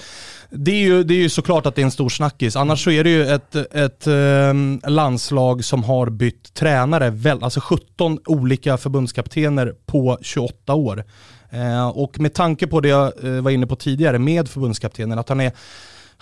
det, 0.50 0.70
är 0.70 0.80
ju, 0.80 1.04
det 1.04 1.14
är 1.14 1.18
ju 1.18 1.28
såklart 1.28 1.66
att 1.66 1.74
det 1.74 1.82
är 1.82 1.84
en 1.84 1.90
stor 1.90 2.08
snackis. 2.08 2.56
Annars 2.56 2.84
så 2.84 2.90
är 2.90 3.04
det 3.04 3.10
ju 3.10 3.26
ett, 3.26 3.56
ett 3.56 4.06
um, 4.06 4.80
landslag 4.86 5.64
som 5.64 5.84
har 5.84 6.10
bytt 6.10 6.54
tränare, 6.54 7.10
väl, 7.10 7.42
alltså 7.42 7.60
17 7.60 8.18
olika 8.26 8.76
förbundskaptener 8.76 9.74
på 9.86 10.18
28 10.22 10.74
år. 10.74 11.04
Uh, 11.54 11.88
och 11.88 12.20
med 12.20 12.34
tanke 12.34 12.66
på 12.66 12.80
det 12.80 12.88
jag 12.88 13.24
uh, 13.24 13.40
var 13.40 13.50
inne 13.50 13.66
på 13.66 13.76
tidigare 13.76 14.18
med 14.18 14.48
förbundskaptenen, 14.48 15.18
att 15.18 15.28
han 15.28 15.40
är 15.40 15.52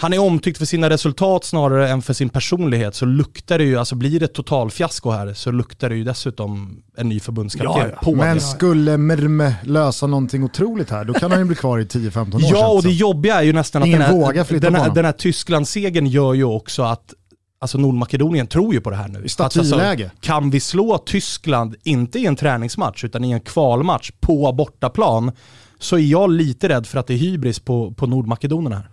han 0.01 0.13
är 0.13 0.19
omtyckt 0.19 0.59
för 0.59 0.65
sina 0.65 0.91
resultat 0.91 1.45
snarare 1.45 1.89
än 1.89 2.03
för 2.03 2.13
sin 2.13 2.29
personlighet 2.29 2.95
så 2.95 3.05
luktar 3.07 3.59
det 3.59 3.65
ju, 3.65 3.77
alltså 3.77 3.95
blir 3.95 4.21
det 4.21 4.27
totalfiasko 4.27 5.11
här 5.11 5.35
så 5.35 5.51
luktar 5.51 5.89
det 5.89 5.97
ju 5.97 6.05
dessutom 6.05 6.83
en 6.97 7.09
ny 7.09 7.21
förbundskapten 7.21 7.91
ja, 7.95 8.03
på 8.03 8.15
Men 8.15 8.35
det. 8.35 8.41
skulle 8.41 8.97
Merme 8.97 9.55
lösa 9.63 10.07
någonting 10.07 10.45
otroligt 10.45 10.91
här, 10.91 11.05
då 11.05 11.15
kan 11.15 11.31
han 11.31 11.41
ju 11.41 11.47
bli 11.47 11.57
kvar 11.57 11.79
i 11.79 11.85
10-15 11.85 12.35
år. 12.35 12.41
Ja, 12.45 12.69
och 12.69 12.83
det 12.83 12.91
jobbiga 12.91 13.35
är 13.35 13.43
ju 13.43 13.53
nästan 13.53 13.87
Ingen 13.87 14.03
att 14.03 14.11
den 14.11 14.23
här, 14.23 14.61
den 14.61 14.75
här, 14.75 14.95
den 14.95 15.05
här 15.05 15.13
Tysklandssegern 15.13 16.07
gör 16.07 16.35
ju 16.35 16.45
också 16.45 16.83
att 16.83 17.15
Alltså 17.61 17.79
Nordmakedonien 17.79 18.47
tror 18.47 18.75
ju 18.75 18.81
på 18.81 18.91
det 18.91 18.97
här 18.97 19.09
nu. 19.09 19.29
Statyläge. 19.29 20.05
Alltså, 20.05 20.19
kan 20.21 20.51
vi 20.51 20.61
slå 20.61 20.99
Tyskland, 20.99 21.77
inte 21.83 22.19
i 22.19 22.27
en 22.27 22.37
träningsmatch, 22.37 23.05
utan 23.05 23.25
i 23.25 23.31
en 23.31 23.41
kvalmatch 23.41 24.11
på 24.21 24.53
bortaplan, 24.53 25.33
så 25.79 25.97
är 25.97 26.01
jag 26.01 26.31
lite 26.31 26.69
rädd 26.69 26.87
för 26.87 26.99
att 26.99 27.07
det 27.07 27.15
är 27.15 27.19
hybris 27.19 27.59
på, 27.59 27.95
på 27.95 28.07
Nordmakedonien 28.07 28.73
här. 28.73 28.91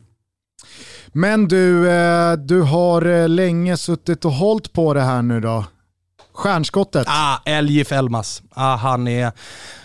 Men 1.17 1.47
du, 1.47 1.89
eh, 1.91 2.33
du 2.33 2.61
har 2.61 3.05
eh, 3.05 3.29
länge 3.29 3.77
suttit 3.77 4.25
och 4.25 4.31
hållit 4.31 4.73
på 4.73 4.93
det 4.93 5.01
här 5.01 5.21
nu 5.21 5.41
då. 5.41 5.65
Stjärnskottet. 6.33 7.07
Ah, 7.09 7.37
Eljif 7.45 7.91
Elmas. 7.91 8.41
Ah, 8.49 8.75
han 8.75 9.07
är... 9.07 9.31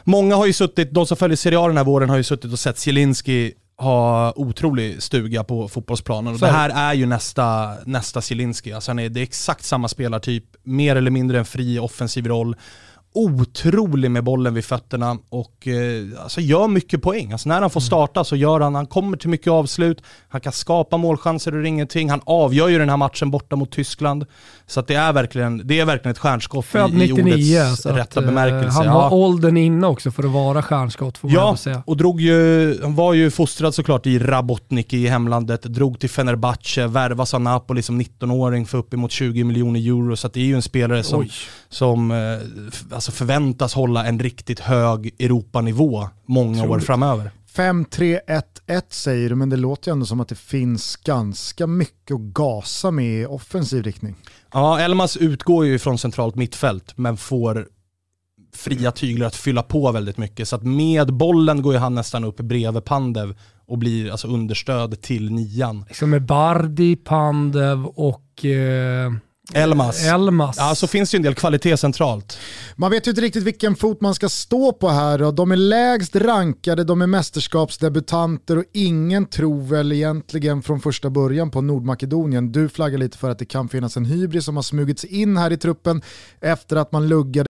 Många 0.05 0.37
har 0.37 0.47
ju 0.47 0.53
suttit, 0.53 0.95
de 0.95 1.07
som 1.07 1.17
följer 1.17 1.37
Serie 1.37 1.59
A 1.59 1.67
den 1.67 1.77
här 1.77 1.85
våren 1.85 2.11
har 2.11 2.17
ju 2.17 2.23
suttit 2.23 2.53
och 2.53 2.59
sett 2.59 2.79
Zielinski 2.79 3.53
ha 3.79 4.33
otrolig 4.37 5.03
stuga 5.03 5.45
på 5.45 5.69
fotbollsplanen. 5.69 6.35
Och 6.35 6.41
det 6.41 6.47
här 6.47 6.71
är 6.71 6.95
ju 6.95 7.07
nästa, 7.07 7.75
nästa 7.85 8.21
Zielinski. 8.21 8.73
Alltså 8.73 8.95
det 8.95 9.03
är 9.03 9.23
exakt 9.23 9.65
samma 9.65 9.89
spelartyp, 9.89 10.45
mer 10.63 10.97
eller 10.97 11.11
mindre 11.11 11.39
en 11.39 11.45
fri 11.45 11.79
offensiv 11.79 12.27
roll 12.27 12.57
otrolig 13.13 14.11
med 14.11 14.25
bollen 14.25 14.55
vid 14.55 14.65
fötterna 14.65 15.19
och 15.29 15.69
eh, 15.69 16.23
alltså 16.23 16.41
gör 16.41 16.69
mycket 16.69 17.03
poäng. 17.03 17.33
Alltså 17.33 17.49
när 17.49 17.61
han 17.61 17.71
får 17.71 17.81
mm. 17.81 17.87
starta 17.87 18.25
så 18.25 18.37
gör 18.37 18.61
han, 18.61 18.75
han 18.75 18.87
kommer 18.87 19.17
till 19.17 19.29
mycket 19.29 19.49
avslut, 19.49 20.03
han 20.29 20.41
kan 20.41 20.53
skapa 20.53 20.97
målchanser 20.97 21.55
ur 21.55 21.65
ingenting, 21.65 22.11
han 22.11 22.21
avgör 22.25 22.69
ju 22.69 22.79
den 22.79 22.89
här 22.89 22.97
matchen 22.97 23.31
borta 23.31 23.57
mot 23.57 23.71
Tyskland. 23.71 24.27
Så 24.67 24.83
det, 24.83 24.95
är 24.95 25.13
verkligen, 25.13 25.63
det 25.65 25.81
är 25.81 25.85
verkligen 25.85 26.13
ett 26.13 26.19
stjärnskott 26.19 26.67
Född 26.67 26.95
i, 26.95 27.05
i 27.05 27.13
ordets 27.13 27.87
rätta 27.87 28.03
att, 28.03 28.17
eh, 28.17 28.23
bemärkelse. 28.23 28.79
Han 28.79 28.87
var 28.87 29.03
ja. 29.03 29.11
åldern 29.11 29.57
inne 29.57 29.87
också 29.87 30.11
för 30.11 30.23
att 30.23 30.31
vara 30.31 30.63
stjärnskott 30.63 31.19
får 31.19 31.29
man 31.29 31.35
ja, 31.35 31.57
säga. 31.57 31.83
och 31.87 31.97
drog 31.97 32.21
ju, 32.21 32.79
han 32.83 32.95
var 32.95 33.15
ju 33.15 33.31
fostrad 33.31 33.75
såklart 33.75 34.07
i 34.07 34.19
Rabotnik 34.19 34.93
i 34.93 35.07
hemlandet, 35.07 35.63
drog 35.63 35.99
till 35.99 36.11
Fenerbahce, 36.11 36.87
värvas 36.87 37.35
av 37.35 37.41
Napoli 37.41 37.83
som 37.83 38.01
19-åring 38.01 38.67
för 38.67 38.79
uppemot 38.79 39.11
20 39.11 39.45
miljoner 39.45 39.81
euro. 39.81 40.17
Så 40.17 40.29
det 40.29 40.41
är 40.41 40.45
ju 40.45 40.55
en 40.55 40.63
spelare 40.63 41.03
som, 41.03 41.29
som 41.69 42.11
eh, 42.11 42.99
alltså 43.01 43.13
förväntas 43.13 43.75
hålla 43.75 44.07
en 44.07 44.19
riktigt 44.19 44.61
hög 44.61 45.15
Europanivå 45.19 46.09
många 46.27 46.69
år 46.69 46.81
framöver. 46.81 47.31
5-3-1-1 47.55 48.83
säger 48.89 49.29
du, 49.29 49.35
men 49.35 49.51
det 49.51 49.57
låter 49.57 49.91
ju 49.91 49.93
ändå 49.93 50.07
som 50.07 50.21
att 50.21 50.29
det 50.29 50.39
finns 50.39 50.97
ganska 50.97 51.67
mycket 51.67 52.15
att 52.15 52.21
gasa 52.21 52.91
med 52.91 53.23
i 53.23 53.27
offensiv 53.27 53.83
riktning. 53.83 54.17
Ja, 54.53 54.81
Elmas 54.81 55.17
utgår 55.17 55.67
ju 55.67 55.79
från 55.79 55.99
centralt 55.99 56.35
mittfält, 56.35 56.93
men 56.97 57.17
får 57.17 57.67
fria 58.55 58.93
tyglar 58.93 59.27
att 59.27 59.37
fylla 59.37 59.63
på 59.63 59.93
väldigt 59.93 60.19
mycket. 60.19 60.49
Så 60.49 60.57
att 60.57 60.63
med 60.63 61.15
bollen 61.15 61.63
går 61.63 61.73
ju 61.73 61.79
han 61.79 61.95
nästan 61.95 62.25
upp 62.25 62.37
bredvid 62.37 62.85
Pandev 62.85 63.39
och 63.67 63.79
blir 63.79 64.11
alltså 64.11 64.29
understöd 64.29 65.03
till 65.03 65.31
nian. 65.31 65.85
Liksom 65.89 66.11
med 66.11 66.27
Bardi, 66.27 66.97
Pandev 66.97 67.87
och 67.87 68.45
eh 68.45 69.13
Elmas. 69.53 70.07
Elmas. 70.07 70.57
Ja, 70.59 70.75
så 70.75 70.87
finns 70.87 71.11
det 71.11 71.15
ju 71.15 71.17
en 71.17 71.23
del 71.23 71.35
kvalitet 71.35 71.77
centralt. 71.77 72.39
Man 72.77 72.91
vet 72.91 73.07
ju 73.07 73.11
inte 73.11 73.23
riktigt 73.23 73.43
vilken 73.43 73.77
fot 73.77 74.01
man 74.01 74.15
ska 74.15 74.29
stå 74.29 74.73
på 74.73 74.89
här 74.89 75.23
och 75.23 75.35
de 75.35 75.53
är 75.53 75.57
lägst 75.57 76.17
rankade, 76.17 76.85
de 76.85 77.03
är 77.03 77.07
mästerskapsdebutanter 77.07 78.59
och 78.59 78.65
ingen 78.73 79.27
tror 79.27 79.63
väl 79.63 79.93
egentligen 79.93 80.63
från 80.63 80.81
första 80.81 81.11
början 81.11 81.51
på 81.51 81.61
Nordmakedonien. 81.61 82.53
Du 82.53 82.69
flaggar 82.69 82.99
lite 82.99 83.19
för 83.19 83.31
att 83.31 83.39
det 83.39 83.45
kan 83.45 83.69
finnas 83.69 83.97
en 83.97 84.05
hybris 84.05 84.45
som 84.45 84.57
har 84.57 84.63
smugits 84.63 85.05
in 85.05 85.37
här 85.37 85.53
i 85.53 85.57
truppen 85.57 86.03
efter 86.41 86.77
att 86.77 86.93
man 86.93 87.09
luggade 87.09 87.50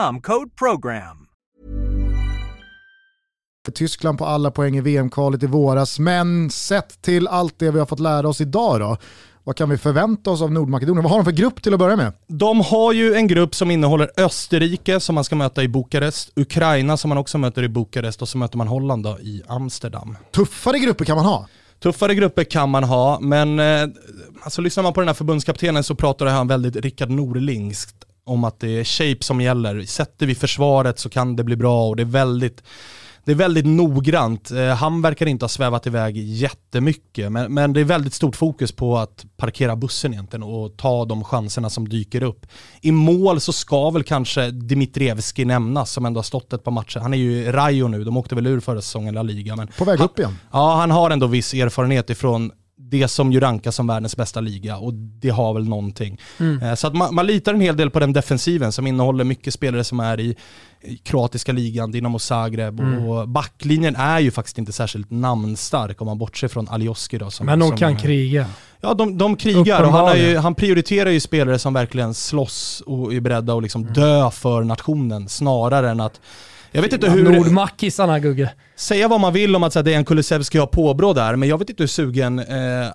code 0.00 0.50
PROGRAM. 0.58 1.26
Tyskland 3.74 4.18
på 4.18 4.26
alla 4.26 4.50
poäng 4.50 4.76
i 4.76 4.80
VM-kvalet 4.80 5.42
i 5.42 5.46
våras, 5.46 5.98
men 5.98 6.50
sett 6.50 7.02
till 7.02 7.28
allt 7.28 7.58
det 7.58 7.70
vi 7.70 7.78
har 7.78 7.86
fått 7.86 8.00
lära 8.00 8.28
oss 8.28 8.40
idag 8.40 8.80
då, 8.80 8.96
vad 9.44 9.56
kan 9.56 9.70
vi 9.70 9.78
förvänta 9.78 10.30
oss 10.30 10.42
av 10.42 10.52
Nordmakedonien? 10.52 11.02
Vad 11.02 11.10
har 11.10 11.18
de 11.18 11.24
för 11.24 11.32
grupp 11.32 11.62
till 11.62 11.74
att 11.74 11.78
börja 11.78 11.96
med? 11.96 12.12
De 12.26 12.60
har 12.60 12.92
ju 12.92 13.14
en 13.14 13.26
grupp 13.26 13.54
som 13.54 13.70
innehåller 13.70 14.10
Österrike 14.16 15.00
som 15.00 15.14
man 15.14 15.24
ska 15.24 15.36
möta 15.36 15.62
i 15.62 15.68
Bukarest, 15.68 16.32
Ukraina 16.36 16.96
som 16.96 17.08
man 17.08 17.18
också 17.18 17.38
möter 17.38 17.62
i 17.62 17.68
Bukarest 17.68 18.22
och 18.22 18.28
så 18.28 18.38
möter 18.38 18.58
man 18.58 18.68
Holland 18.68 19.04
då, 19.04 19.18
i 19.20 19.42
Amsterdam. 19.46 20.16
Tuffare 20.34 20.78
grupper 20.78 21.04
kan 21.04 21.16
man 21.16 21.26
ha. 21.26 21.46
Tuffare 21.82 22.14
grupper 22.14 22.44
kan 22.44 22.70
man 22.70 22.84
ha, 22.84 23.20
men 23.20 23.60
eh, 23.60 23.88
alltså, 24.42 24.62
lyssnar 24.62 24.82
man 24.82 24.92
på 24.92 25.00
den 25.00 25.08
här 25.08 25.14
förbundskaptenen 25.14 25.84
så 25.84 25.94
pratar 25.94 26.26
han 26.26 26.48
väldigt 26.48 26.76
Rickard 26.76 27.10
Norlingskt 27.10 28.06
om 28.30 28.44
att 28.44 28.60
det 28.60 28.68
är 28.68 28.84
shape 28.84 29.24
som 29.24 29.40
gäller. 29.40 29.82
Sätter 29.82 30.26
vi 30.26 30.34
försvaret 30.34 30.98
så 30.98 31.08
kan 31.08 31.36
det 31.36 31.44
bli 31.44 31.56
bra 31.56 31.88
och 31.88 31.96
det 31.96 32.02
är 32.02 32.04
väldigt 32.04 32.62
det 33.24 33.32
är 33.32 33.36
väldigt 33.36 33.66
noggrant. 33.66 34.50
Eh, 34.50 34.68
han 34.68 35.02
verkar 35.02 35.26
inte 35.26 35.44
ha 35.44 35.48
svävat 35.48 35.86
iväg 35.86 36.16
jättemycket, 36.16 37.32
men, 37.32 37.54
men 37.54 37.72
det 37.72 37.80
är 37.80 37.84
väldigt 37.84 38.14
stort 38.14 38.36
fokus 38.36 38.72
på 38.72 38.98
att 38.98 39.24
parkera 39.36 39.76
bussen 39.76 40.12
egentligen 40.12 40.42
och 40.42 40.76
ta 40.76 41.04
de 41.04 41.24
chanserna 41.24 41.70
som 41.70 41.88
dyker 41.88 42.22
upp. 42.22 42.46
I 42.80 42.92
mål 42.92 43.40
så 43.40 43.52
ska 43.52 43.90
väl 43.90 44.02
kanske 44.02 44.50
Dimitrievski 44.50 45.44
nämnas 45.44 45.90
som 45.90 46.06
ändå 46.06 46.18
har 46.18 46.22
stått 46.22 46.52
ett 46.52 46.64
par 46.64 46.72
matcher. 46.72 47.00
Han 47.00 47.14
är 47.14 47.18
ju 47.18 47.52
Rayo 47.52 47.88
nu, 47.88 48.04
de 48.04 48.16
åkte 48.16 48.34
väl 48.34 48.46
ur 48.46 48.60
förra 48.60 48.82
säsongen 48.82 49.14
La 49.14 49.22
Liga. 49.22 49.56
Men 49.56 49.68
på 49.78 49.84
väg 49.84 50.00
upp 50.00 50.18
igen. 50.18 50.38
ja, 50.52 50.74
han 50.74 50.90
har 50.90 51.10
ändå 51.10 51.26
viss 51.26 51.54
erfarenhet 51.54 52.10
ifrån 52.10 52.52
det 52.90 53.08
som 53.08 53.32
ju 53.32 53.40
rankas 53.40 53.76
som 53.76 53.86
världens 53.86 54.16
bästa 54.16 54.40
liga 54.40 54.76
och 54.76 54.94
det 54.94 55.30
har 55.30 55.54
väl 55.54 55.68
någonting. 55.68 56.20
Mm. 56.38 56.62
Eh, 56.62 56.74
så 56.74 56.86
att 56.86 56.94
man, 56.94 57.14
man, 57.14 57.26
litar 57.26 57.54
en 57.54 57.60
hel 57.60 57.76
del 57.76 57.90
på 57.90 58.00
den 58.00 58.12
defensiven 58.12 58.72
som 58.72 58.86
innehåller 58.86 59.24
mycket 59.24 59.54
spelare 59.54 59.84
som 59.84 60.00
är 60.00 60.20
i, 60.20 60.36
i 60.82 60.96
kroatiska 60.96 61.52
ligan, 61.52 61.90
Dinamo 61.90 62.18
Zagreb 62.18 62.80
mm. 62.80 63.08
och 63.08 63.28
backlinjen 63.28 63.96
är 63.96 64.20
ju 64.20 64.30
faktiskt 64.30 64.58
inte 64.58 64.72
särskilt 64.72 65.10
namnstark 65.10 66.00
om 66.00 66.06
man 66.06 66.18
bortser 66.18 66.48
från 66.48 66.68
Alioski 66.68 67.18
då. 67.18 67.30
Som, 67.30 67.46
Men 67.46 67.58
de 67.58 67.68
som, 67.68 67.78
kan 67.78 67.96
kriga. 67.96 68.46
Ja, 68.80 68.94
de, 68.94 69.18
de 69.18 69.36
krigar 69.36 69.82
och 69.82 69.92
han, 69.92 70.18
ju, 70.18 70.36
han, 70.36 70.54
prioriterar 70.54 71.10
ju 71.10 71.20
spelare 71.20 71.58
som 71.58 71.74
verkligen 71.74 72.14
slåss 72.14 72.82
och 72.86 73.14
är 73.14 73.20
beredda 73.20 73.54
att 73.54 73.62
liksom 73.62 73.82
mm. 73.82 73.94
dö 73.94 74.30
för 74.30 74.64
nationen 74.64 75.28
snarare 75.28 75.90
än 75.90 76.00
att 76.00 76.20
jag 76.72 76.82
vet 76.82 76.92
inte 76.92 77.10
hur... 77.10 77.22
Nordmackisarna 77.22 78.18
Gugge. 78.18 78.50
Säga 78.76 79.08
vad 79.08 79.20
man 79.20 79.32
vill 79.32 79.56
om 79.56 79.62
att 79.62 79.84
Dejan 79.84 80.04
Kulusevski 80.04 80.58
har 80.58 80.66
påbrå 80.66 81.12
där, 81.12 81.36
men 81.36 81.48
jag 81.48 81.58
vet 81.58 81.70
inte 81.70 81.82
hur 81.82 81.88
sugen 81.88 82.38
eh, 82.38 82.46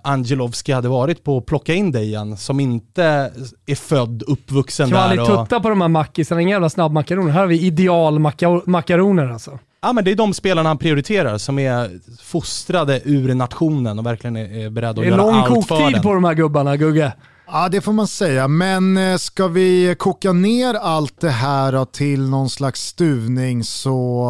Angelovski 0.04 0.72
hade 0.72 0.88
varit 0.88 1.24
på 1.24 1.38
att 1.38 1.46
plocka 1.46 1.74
in 1.74 1.92
Dejan 1.92 2.38
som 2.38 2.60
inte 2.60 3.32
är 3.66 3.76
född, 3.76 4.24
uppvuxen 4.28 4.88
Ska 4.88 4.98
där. 4.98 5.04
Ska 5.04 5.16
man 5.16 5.30
aldrig 5.30 5.48
tutta 5.48 5.60
på 5.60 5.70
de 5.70 5.82
här 5.82 5.88
mackisarna, 5.88 6.42
inga 6.42 6.52
jävla 6.52 6.70
snabbmakaroner. 6.70 7.32
Här 7.32 7.40
har 7.40 7.48
vi 7.48 7.62
idealmakaroner 7.62 9.32
alltså. 9.32 9.60
Ja 9.82 9.94
men 9.94 10.04
det 10.04 10.12
är 10.12 10.16
de 10.16 10.34
spelarna 10.34 10.70
han 10.70 10.78
prioriterar 10.78 11.38
som 11.38 11.60
är 11.60 11.90
fostrade 12.24 13.02
ur 13.04 13.34
nationen 13.34 14.00
och 14.00 14.06
verkligen 14.06 14.36
är, 14.36 14.66
är 14.66 14.70
beredda 14.70 15.02
att 15.02 15.08
göra 15.08 15.22
allt 15.22 15.68
för 15.68 15.76
den. 15.76 15.78
Det 15.78 15.78
är 15.78 15.80
lång 15.80 15.92
koktid 15.92 16.04
på 16.04 16.14
de 16.14 16.24
här 16.24 16.34
gubbarna 16.34 16.78
Gugge. 16.78 17.12
Ja, 17.48 17.70
det 17.70 17.82
får 17.82 17.94
man 17.94 18.08
säga. 18.08 18.48
Men 18.48 18.98
eh, 18.98 19.18
ska 19.18 19.48
vi 19.48 19.96
koka 20.00 20.32
ner 20.32 20.74
allt 20.74 21.22
det 21.22 21.30
här 21.30 21.86
till 21.86 22.30
någon 22.30 22.50
slags 22.50 22.82
stuvning 22.82 23.64
så 23.64 24.28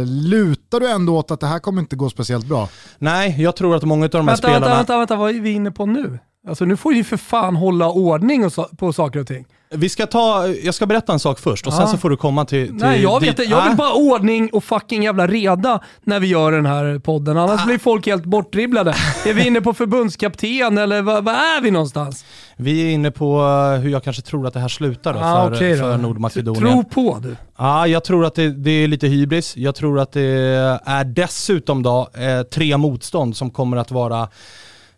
eh, 0.00 0.06
lutar 0.06 0.80
du 0.80 0.90
ändå 0.90 1.16
åt 1.16 1.30
att 1.30 1.40
det 1.40 1.46
här 1.46 1.58
kommer 1.58 1.80
inte 1.80 1.96
gå 1.96 2.10
speciellt 2.10 2.46
bra. 2.46 2.68
Nej, 2.98 3.42
jag 3.42 3.56
tror 3.56 3.76
att 3.76 3.84
många 3.84 4.04
av 4.04 4.10
de 4.10 4.18
här 4.18 4.24
vänta, 4.26 4.36
spelarna... 4.36 4.60
Vänta, 4.60 4.76
vänta, 4.76 4.98
vänta, 4.98 5.16
vad 5.16 5.36
är 5.36 5.40
vi 5.40 5.50
inne 5.50 5.70
på 5.70 5.86
nu? 5.86 6.18
Alltså 6.48 6.64
nu 6.64 6.76
får 6.76 6.94
ju 6.94 7.04
för 7.04 7.16
fan 7.16 7.56
hålla 7.56 7.90
ordning 7.90 8.50
på 8.78 8.92
saker 8.92 9.20
och 9.20 9.26
ting. 9.26 9.46
Vi 9.70 9.88
ska 9.88 10.06
ta, 10.06 10.48
jag 10.48 10.74
ska 10.74 10.86
berätta 10.86 11.12
en 11.12 11.18
sak 11.18 11.38
först 11.38 11.66
och 11.66 11.72
ja. 11.72 11.76
sen 11.76 11.88
så 11.88 11.96
får 11.96 12.10
du 12.10 12.16
komma 12.16 12.44
till... 12.44 12.66
till 12.66 12.76
Nej 12.76 13.02
jag 13.02 13.20
vet 13.20 13.28
inte, 13.28 13.42
jag 13.42 13.62
vill 13.62 13.70
äh. 13.70 13.76
bara 13.76 13.92
ordning 13.92 14.50
och 14.52 14.64
fucking 14.64 15.02
jävla 15.02 15.26
reda 15.26 15.80
när 16.02 16.20
vi 16.20 16.26
gör 16.26 16.52
den 16.52 16.66
här 16.66 16.98
podden. 16.98 17.38
Annars 17.38 17.60
äh. 17.60 17.66
blir 17.66 17.78
folk 17.78 18.06
helt 18.06 18.24
bortdribblade. 18.24 18.94
är 19.26 19.34
vi 19.34 19.46
inne 19.46 19.60
på 19.60 19.74
förbundskapten 19.74 20.78
eller 20.78 21.02
vad, 21.02 21.28
är 21.28 21.62
vi 21.62 21.70
någonstans? 21.70 22.24
Vi 22.56 22.86
är 22.86 22.90
inne 22.90 23.10
på 23.10 23.40
eh, 23.40 23.80
hur 23.80 23.90
jag 23.90 24.04
kanske 24.04 24.22
tror 24.22 24.46
att 24.46 24.54
det 24.54 24.60
här 24.60 24.68
slutar 24.68 25.14
då, 25.14 25.20
ah, 25.20 25.48
för, 25.48 25.56
okay 25.56 25.76
för 25.76 25.96
Nordmakedonien. 25.96 26.72
Tro 26.72 26.84
på 26.84 27.18
du. 27.22 27.36
Ja, 27.58 27.86
jag 27.86 28.04
tror 28.04 28.24
att 28.24 28.34
det, 28.34 28.48
det, 28.50 28.70
är 28.70 28.88
lite 28.88 29.06
hybris. 29.06 29.56
Jag 29.56 29.74
tror 29.74 30.00
att 30.00 30.12
det 30.12 30.22
är 30.84 31.04
dessutom 31.04 31.82
då 31.82 32.08
eh, 32.14 32.42
tre 32.42 32.76
motstånd 32.76 33.36
som 33.36 33.50
kommer 33.50 33.76
att 33.76 33.90
vara 33.90 34.28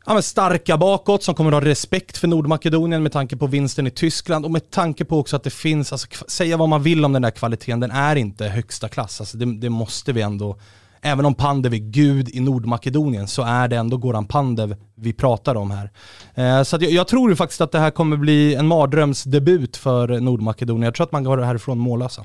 ja, 0.09 0.15
men 0.15 0.23
starka 0.23 0.77
bakåt 0.77 1.23
som 1.23 1.35
kommer 1.35 1.53
att 1.53 1.63
ha 1.63 1.71
respekt 1.71 2.19
för 2.19 2.29
Nordmakedonien 2.29 3.03
med 3.03 3.13
tanke 3.13 3.37
på 3.37 3.47
vinsten 3.47 3.87
i 3.87 3.91
Tyskland 3.91 4.45
och 4.45 4.51
med 4.51 4.71
tanke 4.71 5.05
på 5.05 5.19
också 5.19 5.37
att 5.37 5.43
det 5.45 5.51
finns, 5.51 5.93
alltså, 5.93 6.09
säga 6.29 6.57
vad 6.57 6.69
man 6.69 6.83
vill 6.83 7.05
om 7.05 7.13
den 7.13 7.23
där 7.23 7.31
kvaliteten, 7.31 7.81
den 7.81 7.91
är 7.91 8.17
inte 8.17 8.45
högsta 8.45 8.89
klass. 8.89 9.21
Alltså, 9.21 9.37
det, 9.37 9.59
det 9.61 9.71
måste 9.71 10.13
vi 10.13 10.21
ändå 10.21 10.59
Även 11.01 11.25
om 11.25 11.35
Pandev 11.35 11.75
är 11.75 11.79
gud 11.79 12.29
i 12.29 12.41
Nordmakedonien 12.41 13.29
så 13.29 13.43
är 13.43 13.69
det 13.69 13.77
ändå 13.77 13.97
Goran 13.97 14.27
Pandev 14.27 14.77
vi 14.95 15.13
pratar 15.13 15.55
om 15.55 15.71
här. 15.71 15.91
Eh, 16.35 16.63
så 16.63 16.77
jag, 16.81 16.91
jag, 16.91 17.09
tror 17.09 17.31
ju 17.31 17.37
faktiskt 17.37 17.61
att 17.61 17.73
det 17.73 17.79
här 17.79 17.91
kommer 17.91 18.17
bli 18.17 18.55
en 18.55 18.67
mardrömsdebut 18.67 19.77
för 19.77 20.21
Nordmakedonien. 20.21 20.83
Jag 20.83 20.95
tror 20.95 21.07
att 21.07 21.13
man 21.13 21.25
går 21.25 21.39
härifrån 21.39 21.79
mållösa. 21.79 22.25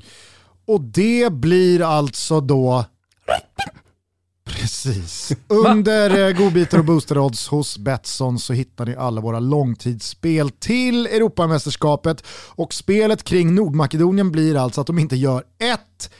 Och 0.66 0.80
det 0.80 1.32
blir 1.32 1.82
alltså 1.82 2.40
då 2.40 2.84
Precis. 4.44 5.32
Under 5.48 6.28
eh, 6.28 6.36
godbitar 6.36 6.78
och 6.78 6.84
boosterodds 6.84 7.48
hos 7.48 7.78
Betsson 7.78 8.38
så 8.38 8.52
hittar 8.52 8.86
ni 8.86 8.96
alla 8.96 9.20
våra 9.20 9.40
långtidsspel 9.40 10.50
till 10.50 11.06
Europamästerskapet 11.06 12.26
och 12.48 12.74
spelet 12.74 13.24
kring 13.24 13.54
Nordmakedonien 13.54 14.32
blir 14.32 14.56
alltså 14.56 14.80
att 14.80 14.86
de 14.86 14.98
inte 14.98 15.16
gör 15.16 15.44
ett 15.74 16.10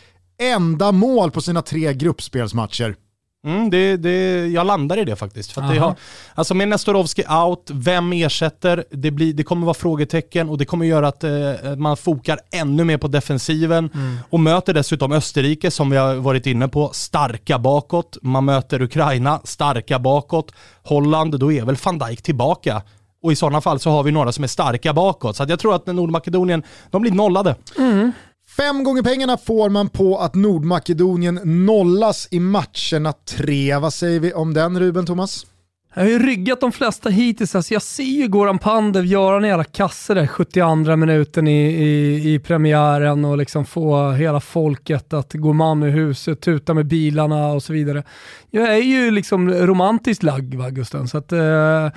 enda 0.43 0.93
mål 0.93 1.31
på 1.31 1.41
sina 1.41 1.63
tre 1.63 1.95
gruppspelsmatcher. 1.95 2.97
Mm, 3.45 3.71
det, 3.71 3.97
det, 3.97 4.47
jag 4.47 4.67
landar 4.67 4.97
i 4.97 5.05
det 5.05 5.17
faktiskt. 5.17 5.53
För 5.53 5.61
det 5.61 5.79
har, 5.79 5.95
alltså 6.35 6.55
med 6.55 6.69
Nestorovski 6.69 7.25
out, 7.29 7.71
vem 7.73 8.13
ersätter? 8.13 8.85
Det, 8.91 9.11
blir, 9.11 9.33
det 9.33 9.43
kommer 9.43 9.67
vara 9.67 9.75
frågetecken 9.75 10.49
och 10.49 10.59
det 10.59 10.65
kommer 10.65 10.87
göra 10.87 11.09
att 11.09 11.25
eh, 11.25 11.31
man 11.77 11.97
fokar 11.97 12.39
ännu 12.53 12.85
mer 12.85 12.99
på 12.99 13.09
defensiven 13.09 13.91
mm. 13.95 14.17
och 14.31 14.41
möter 14.41 14.75
dessutom 14.75 15.13
Österrike 15.13 15.71
som 15.71 15.91
vi 15.91 15.97
har 15.97 16.15
varit 16.15 16.47
inne 16.47 16.69
på, 16.69 16.91
starka 16.93 17.59
bakåt. 17.59 18.19
Man 18.23 18.45
möter 18.45 18.83
Ukraina, 18.83 19.41
starka 19.45 19.99
bakåt. 19.99 20.53
Holland, 20.83 21.39
då 21.39 21.53
är 21.53 21.65
väl 21.65 21.77
van 21.85 21.99
Dijk 21.99 22.23
tillbaka. 22.23 22.83
Och 23.23 23.33
i 23.33 23.37
sådana 23.37 23.61
fall 23.61 23.81
så 23.81 23.91
har 23.91 24.03
vi 24.03 24.13
några 24.13 24.33
som 24.33 24.45
är 24.45 24.49
starka 24.49 24.93
bakåt. 24.93 25.37
Så 25.37 25.45
jag 25.49 25.59
tror 25.59 25.75
att 25.75 25.87
Nordmakedonien, 25.87 26.63
de 26.91 27.03
blir 27.03 27.13
nollade. 27.13 27.57
Mm. 27.79 28.13
Fem 28.49 28.85
gånger 28.85 29.03
pengarna 29.03 29.37
får 29.37 29.71
man 29.71 29.89
på 29.89 30.19
att 30.19 30.35
Nordmakedonien 30.35 31.41
nollas 31.45 32.29
i 32.31 32.41
matcherna 32.41 33.13
tre. 33.13 33.79
Vad 33.79 33.95
säger 33.95 34.21
vi 34.21 34.33
om 34.33 34.55
den 34.55 34.81
Ruben 34.81 35.07
Thomas? 35.07 35.47
Jag 35.95 36.03
har 36.03 36.11
ju 36.11 36.19
ryggat 36.19 36.61
de 36.61 36.73
flesta 36.73 37.09
hittills. 37.09 37.55
Alltså 37.55 37.75
jag 37.75 37.83
ser 37.83 38.03
ju 38.03 38.29
Goran 38.29 38.59
Pandev 38.59 39.07
göra 39.07 39.37
en 39.37 39.45
jävla 39.45 39.65
kasse 39.65 40.15
där 40.15 40.27
72 40.27 40.97
minuten 40.97 41.49
i, 41.49 41.67
i, 41.67 42.35
i 42.35 42.39
premiären 42.39 43.25
och 43.25 43.39
liksom 43.39 43.65
få 43.65 44.11
hela 44.11 44.41
folket 44.41 45.13
att 45.13 45.33
gå 45.33 45.53
man 45.53 45.83
i 45.83 45.91
huset, 45.91 46.41
tuta 46.41 46.75
med 46.75 46.87
bilarna 46.87 47.47
och 47.47 47.63
så 47.63 47.73
vidare. 47.73 48.03
Jag 48.51 48.75
är 48.75 48.83
ju 48.83 49.11
liksom 49.11 49.51
romantiskt 49.51 50.23
lagd 50.23 50.55
va 50.55 50.71
Gusten, 50.71 51.09
så 51.09 51.19
att 51.19 51.33
eh, 51.33 51.89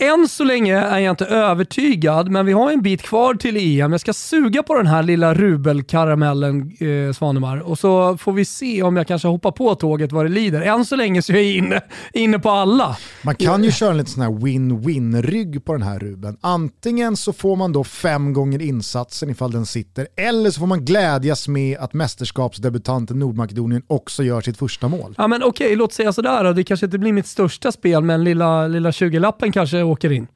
än 0.00 0.28
så 0.28 0.44
länge 0.44 0.76
är 0.78 0.98
jag 0.98 1.12
inte 1.12 1.26
övertygad, 1.26 2.30
men 2.30 2.46
vi 2.46 2.52
har 2.52 2.72
en 2.72 2.82
bit 2.82 3.02
kvar 3.02 3.34
till 3.34 3.80
EM. 3.80 3.92
Jag 3.92 4.00
ska 4.00 4.12
suga 4.12 4.62
på 4.62 4.74
den 4.74 4.86
här 4.86 5.02
lilla 5.02 5.34
rubelkaramellen 5.34 6.72
eh, 6.80 7.12
Svanemar 7.12 7.58
och 7.58 7.78
så 7.78 8.16
får 8.16 8.32
vi 8.32 8.44
se 8.44 8.82
om 8.82 8.96
jag 8.96 9.06
kanske 9.06 9.28
hoppar 9.28 9.50
på 9.50 9.74
tåget 9.74 10.12
vad 10.12 10.24
det 10.24 10.28
lider. 10.28 10.60
Än 10.60 10.84
så 10.84 10.96
länge 10.96 11.22
så 11.22 11.32
är 11.32 11.36
jag 11.36 11.44
inne, 11.44 11.80
inne 12.12 12.38
på 12.38 12.50
alla. 12.50 12.96
Man 13.22 13.34
kan 13.34 13.64
ju 13.64 13.70
köra 13.70 13.90
en 13.90 13.96
lite 13.96 14.10
sån 14.10 14.22
här 14.22 14.30
win-win-rygg 14.30 15.64
på 15.64 15.72
den 15.72 15.82
här 15.82 15.98
Ruben. 15.98 16.36
Antingen 16.40 17.16
så 17.16 17.32
får 17.32 17.56
man 17.56 17.72
då 17.72 17.84
fem 17.84 18.32
gånger 18.32 18.62
insatsen 18.62 19.30
ifall 19.30 19.50
den 19.50 19.66
sitter, 19.66 20.06
eller 20.16 20.50
så 20.50 20.60
får 20.60 20.66
man 20.66 20.84
glädjas 20.84 21.48
med 21.48 21.78
att 21.78 21.94
mästerskapsdebutanten 21.94 23.18
Nordmakedonien 23.18 23.82
också 23.86 24.22
gör 24.22 24.40
sitt 24.40 24.56
första 24.56 24.88
mål. 24.88 25.14
Ja 25.18 25.28
men 25.28 25.42
okej, 25.42 25.76
låt 25.76 25.92
säga 25.92 26.12
sådär. 26.12 26.52
Det 26.52 26.64
kanske 26.64 26.86
inte 26.86 26.98
blir 26.98 27.12
mitt 27.12 27.26
största 27.26 27.72
spel, 27.72 28.02
men 28.02 28.24
lilla, 28.24 28.66
lilla 28.66 28.90
20-lappen 28.90 29.52
kanske 29.52 29.82
åker 29.90 30.12
in. 30.12 30.26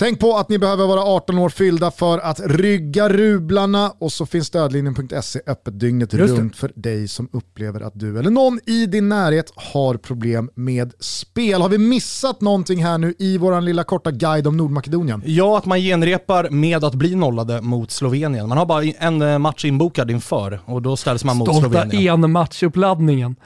Tänk 0.00 0.20
på 0.20 0.36
att 0.36 0.48
ni 0.48 0.58
behöver 0.58 0.86
vara 0.86 1.00
18 1.00 1.38
år 1.38 1.48
fyllda 1.48 1.90
för 1.90 2.18
att 2.18 2.40
rygga 2.44 3.08
rublarna 3.08 3.92
och 3.98 4.12
så 4.12 4.26
finns 4.26 4.46
stödlinjen.se 4.46 5.40
öppet 5.46 5.80
dygnet 5.80 6.14
runt 6.14 6.56
för 6.56 6.72
dig 6.74 7.08
som 7.08 7.28
upplever 7.32 7.80
att 7.80 7.92
du 7.94 8.18
eller 8.18 8.30
någon 8.30 8.60
i 8.66 8.86
din 8.86 9.08
närhet 9.08 9.52
har 9.56 9.94
problem 9.94 10.50
med 10.54 10.92
spel. 11.00 11.62
Har 11.62 11.68
vi 11.68 11.78
missat 11.78 12.40
någonting 12.40 12.84
här 12.84 12.98
nu 12.98 13.14
i 13.18 13.38
vår 13.38 13.60
lilla 13.60 13.84
korta 13.84 14.10
guide 14.10 14.46
om 14.46 14.56
Nordmakedonien? 14.56 15.22
Ja, 15.26 15.58
att 15.58 15.66
man 15.66 15.78
genrepar 15.78 16.50
med 16.50 16.84
att 16.84 16.94
bli 16.94 17.14
nollade 17.14 17.60
mot 17.60 17.90
Slovenien. 17.90 18.48
Man 18.48 18.58
har 18.58 18.66
bara 18.66 18.84
en 18.84 19.22
eh, 19.22 19.38
match 19.38 19.64
inbokad 19.64 20.10
inför 20.10 20.60
och 20.64 20.82
då 20.82 20.96
ställs 20.96 21.24
man 21.24 21.36
Stolta 21.36 21.52
mot 21.52 21.62
Slovenien. 21.62 21.90
Stolta 21.90 22.24
en 22.24 22.30
matchuppladdningen. 22.30 23.36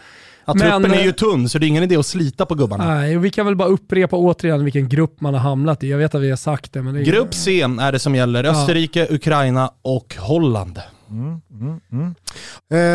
Ja, 0.47 0.53
truppen 0.53 0.83
men, 0.83 0.95
är 0.95 1.03
ju 1.03 1.13
tunn 1.13 1.49
så 1.49 1.59
det 1.59 1.67
är 1.67 1.69
ingen 1.69 1.83
idé 1.83 1.97
att 1.97 2.07
slita 2.07 2.47
på 2.47 2.55
gubbarna. 2.55 2.95
Nej, 2.95 3.19
vi 3.19 3.31
kan 3.31 3.47
väl 3.47 3.57
bara 3.57 3.69
upprepa 3.69 4.17
återigen 4.17 4.65
vilken 4.65 4.89
grupp 4.89 5.21
man 5.21 5.35
har 5.35 5.41
hamnat 5.41 5.85
i. 5.85 5.91
Jag 5.91 5.99
vet 5.99 6.15
att 6.15 6.23
vi 6.23 6.31
har 6.31 6.37
sagt 6.37 6.73
det. 6.73 6.83
Men 6.83 6.95
det 6.95 7.01
är... 7.01 7.05
Grupp 7.05 7.35
C 7.35 7.61
är 7.61 7.93
det 7.93 7.99
som 7.99 8.15
gäller. 8.15 8.45
Österrike. 8.45 9.07
Ukraina 9.11 9.71
och 9.83 10.17
Holland. 10.19 10.81
Mm, 11.15 11.41
mm, 11.51 11.81
mm. 11.93 12.15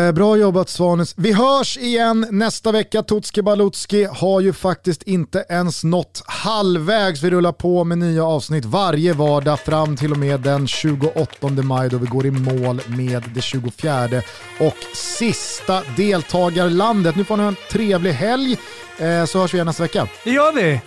Eh, 0.08 0.12
bra 0.12 0.36
jobbat 0.36 0.68
Svanes. 0.68 1.14
Vi 1.16 1.32
hörs 1.32 1.78
igen 1.78 2.26
nästa 2.30 2.72
vecka. 2.72 3.02
Tutski 3.02 3.42
Balutski 3.42 4.04
har 4.04 4.40
ju 4.40 4.52
faktiskt 4.52 5.02
inte 5.02 5.44
ens 5.48 5.84
nått 5.84 6.22
halvvägs. 6.26 7.22
Vi 7.22 7.30
rullar 7.30 7.52
på 7.52 7.84
med 7.84 7.98
nya 7.98 8.24
avsnitt 8.24 8.64
varje 8.64 9.12
vardag 9.12 9.60
fram 9.60 9.96
till 9.96 10.12
och 10.12 10.18
med 10.18 10.40
den 10.40 10.66
28 10.66 11.48
maj 11.48 11.88
då 11.88 11.98
vi 11.98 12.06
går 12.06 12.26
i 12.26 12.30
mål 12.30 12.80
med 12.86 13.22
det 13.34 13.42
24 13.42 14.22
och 14.60 14.76
sista 14.94 15.82
deltagarlandet. 15.96 17.16
Nu 17.16 17.24
får 17.24 17.36
ni 17.36 17.42
ha 17.42 17.48
en 17.48 17.56
trevlig 17.70 18.12
helg 18.12 18.58
eh, 18.98 19.24
så 19.24 19.38
hörs 19.38 19.54
vi 19.54 19.56
igen 19.56 19.66
nästa 19.66 19.82
vecka. 19.82 20.08
Det 20.24 20.30
gör 20.30 20.52
vi. 20.52 20.80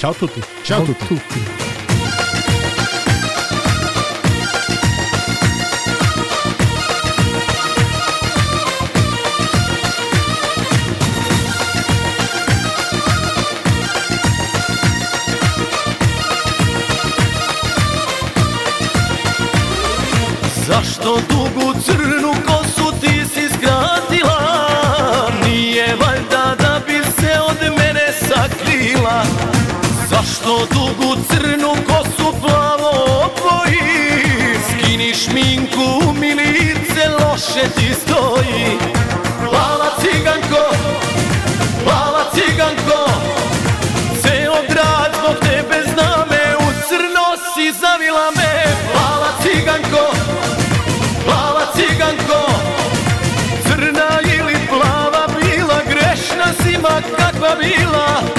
Ciao 0.00 0.14
tutti. 0.14 0.42
Ciao 0.64 0.86
tutti. 0.86 1.06
Ciao 1.06 1.08
tutti. 1.08 1.65
Zašto 20.68 21.18
dugu 21.28 21.80
crnu 21.84 22.32
kosu 22.46 22.92
ti 23.00 23.24
si 23.34 23.48
skratila? 23.54 24.40
Nije 25.44 25.96
valjda 26.00 26.54
da 26.58 26.80
bi 26.86 27.00
se 27.20 27.40
od 27.48 27.72
mene 27.78 28.06
sakrila. 28.20 29.22
Zašto 30.10 30.66
dugu 30.74 31.16
crnu 31.28 31.74
kosu 31.86 32.34
plavo 32.40 32.90
oboji? 33.24 33.80
Skini 34.68 35.14
šminku 35.14 36.14
mi 36.20 36.34
lice 36.34 37.08
loše 37.20 37.68
ti 37.76 37.94
stoji. 37.94 38.78
Plava 39.50 39.90
ciganko, 40.00 40.64
plava 41.84 42.24
ciganko. 42.34 43.10
Ceo 44.22 44.56
grad 44.68 45.12
zbog 45.18 45.36
tebe 45.40 45.82
zna 45.94 46.24
me 46.30 46.56
U 46.56 46.68
crno 46.88 47.26
si 47.54 47.72
zavila 47.80 48.30
me. 48.36 48.64
Plava 48.92 49.30
ciganko, 49.42 50.15
ciganko 51.76 52.42
Crna 53.66 54.20
ili 54.24 54.56
plava 54.68 55.26
bila 55.34 55.80
Grešna 55.88 56.52
si 56.62 56.78
ma 56.78 57.00
kakva 57.16 57.56
bila 57.60 58.35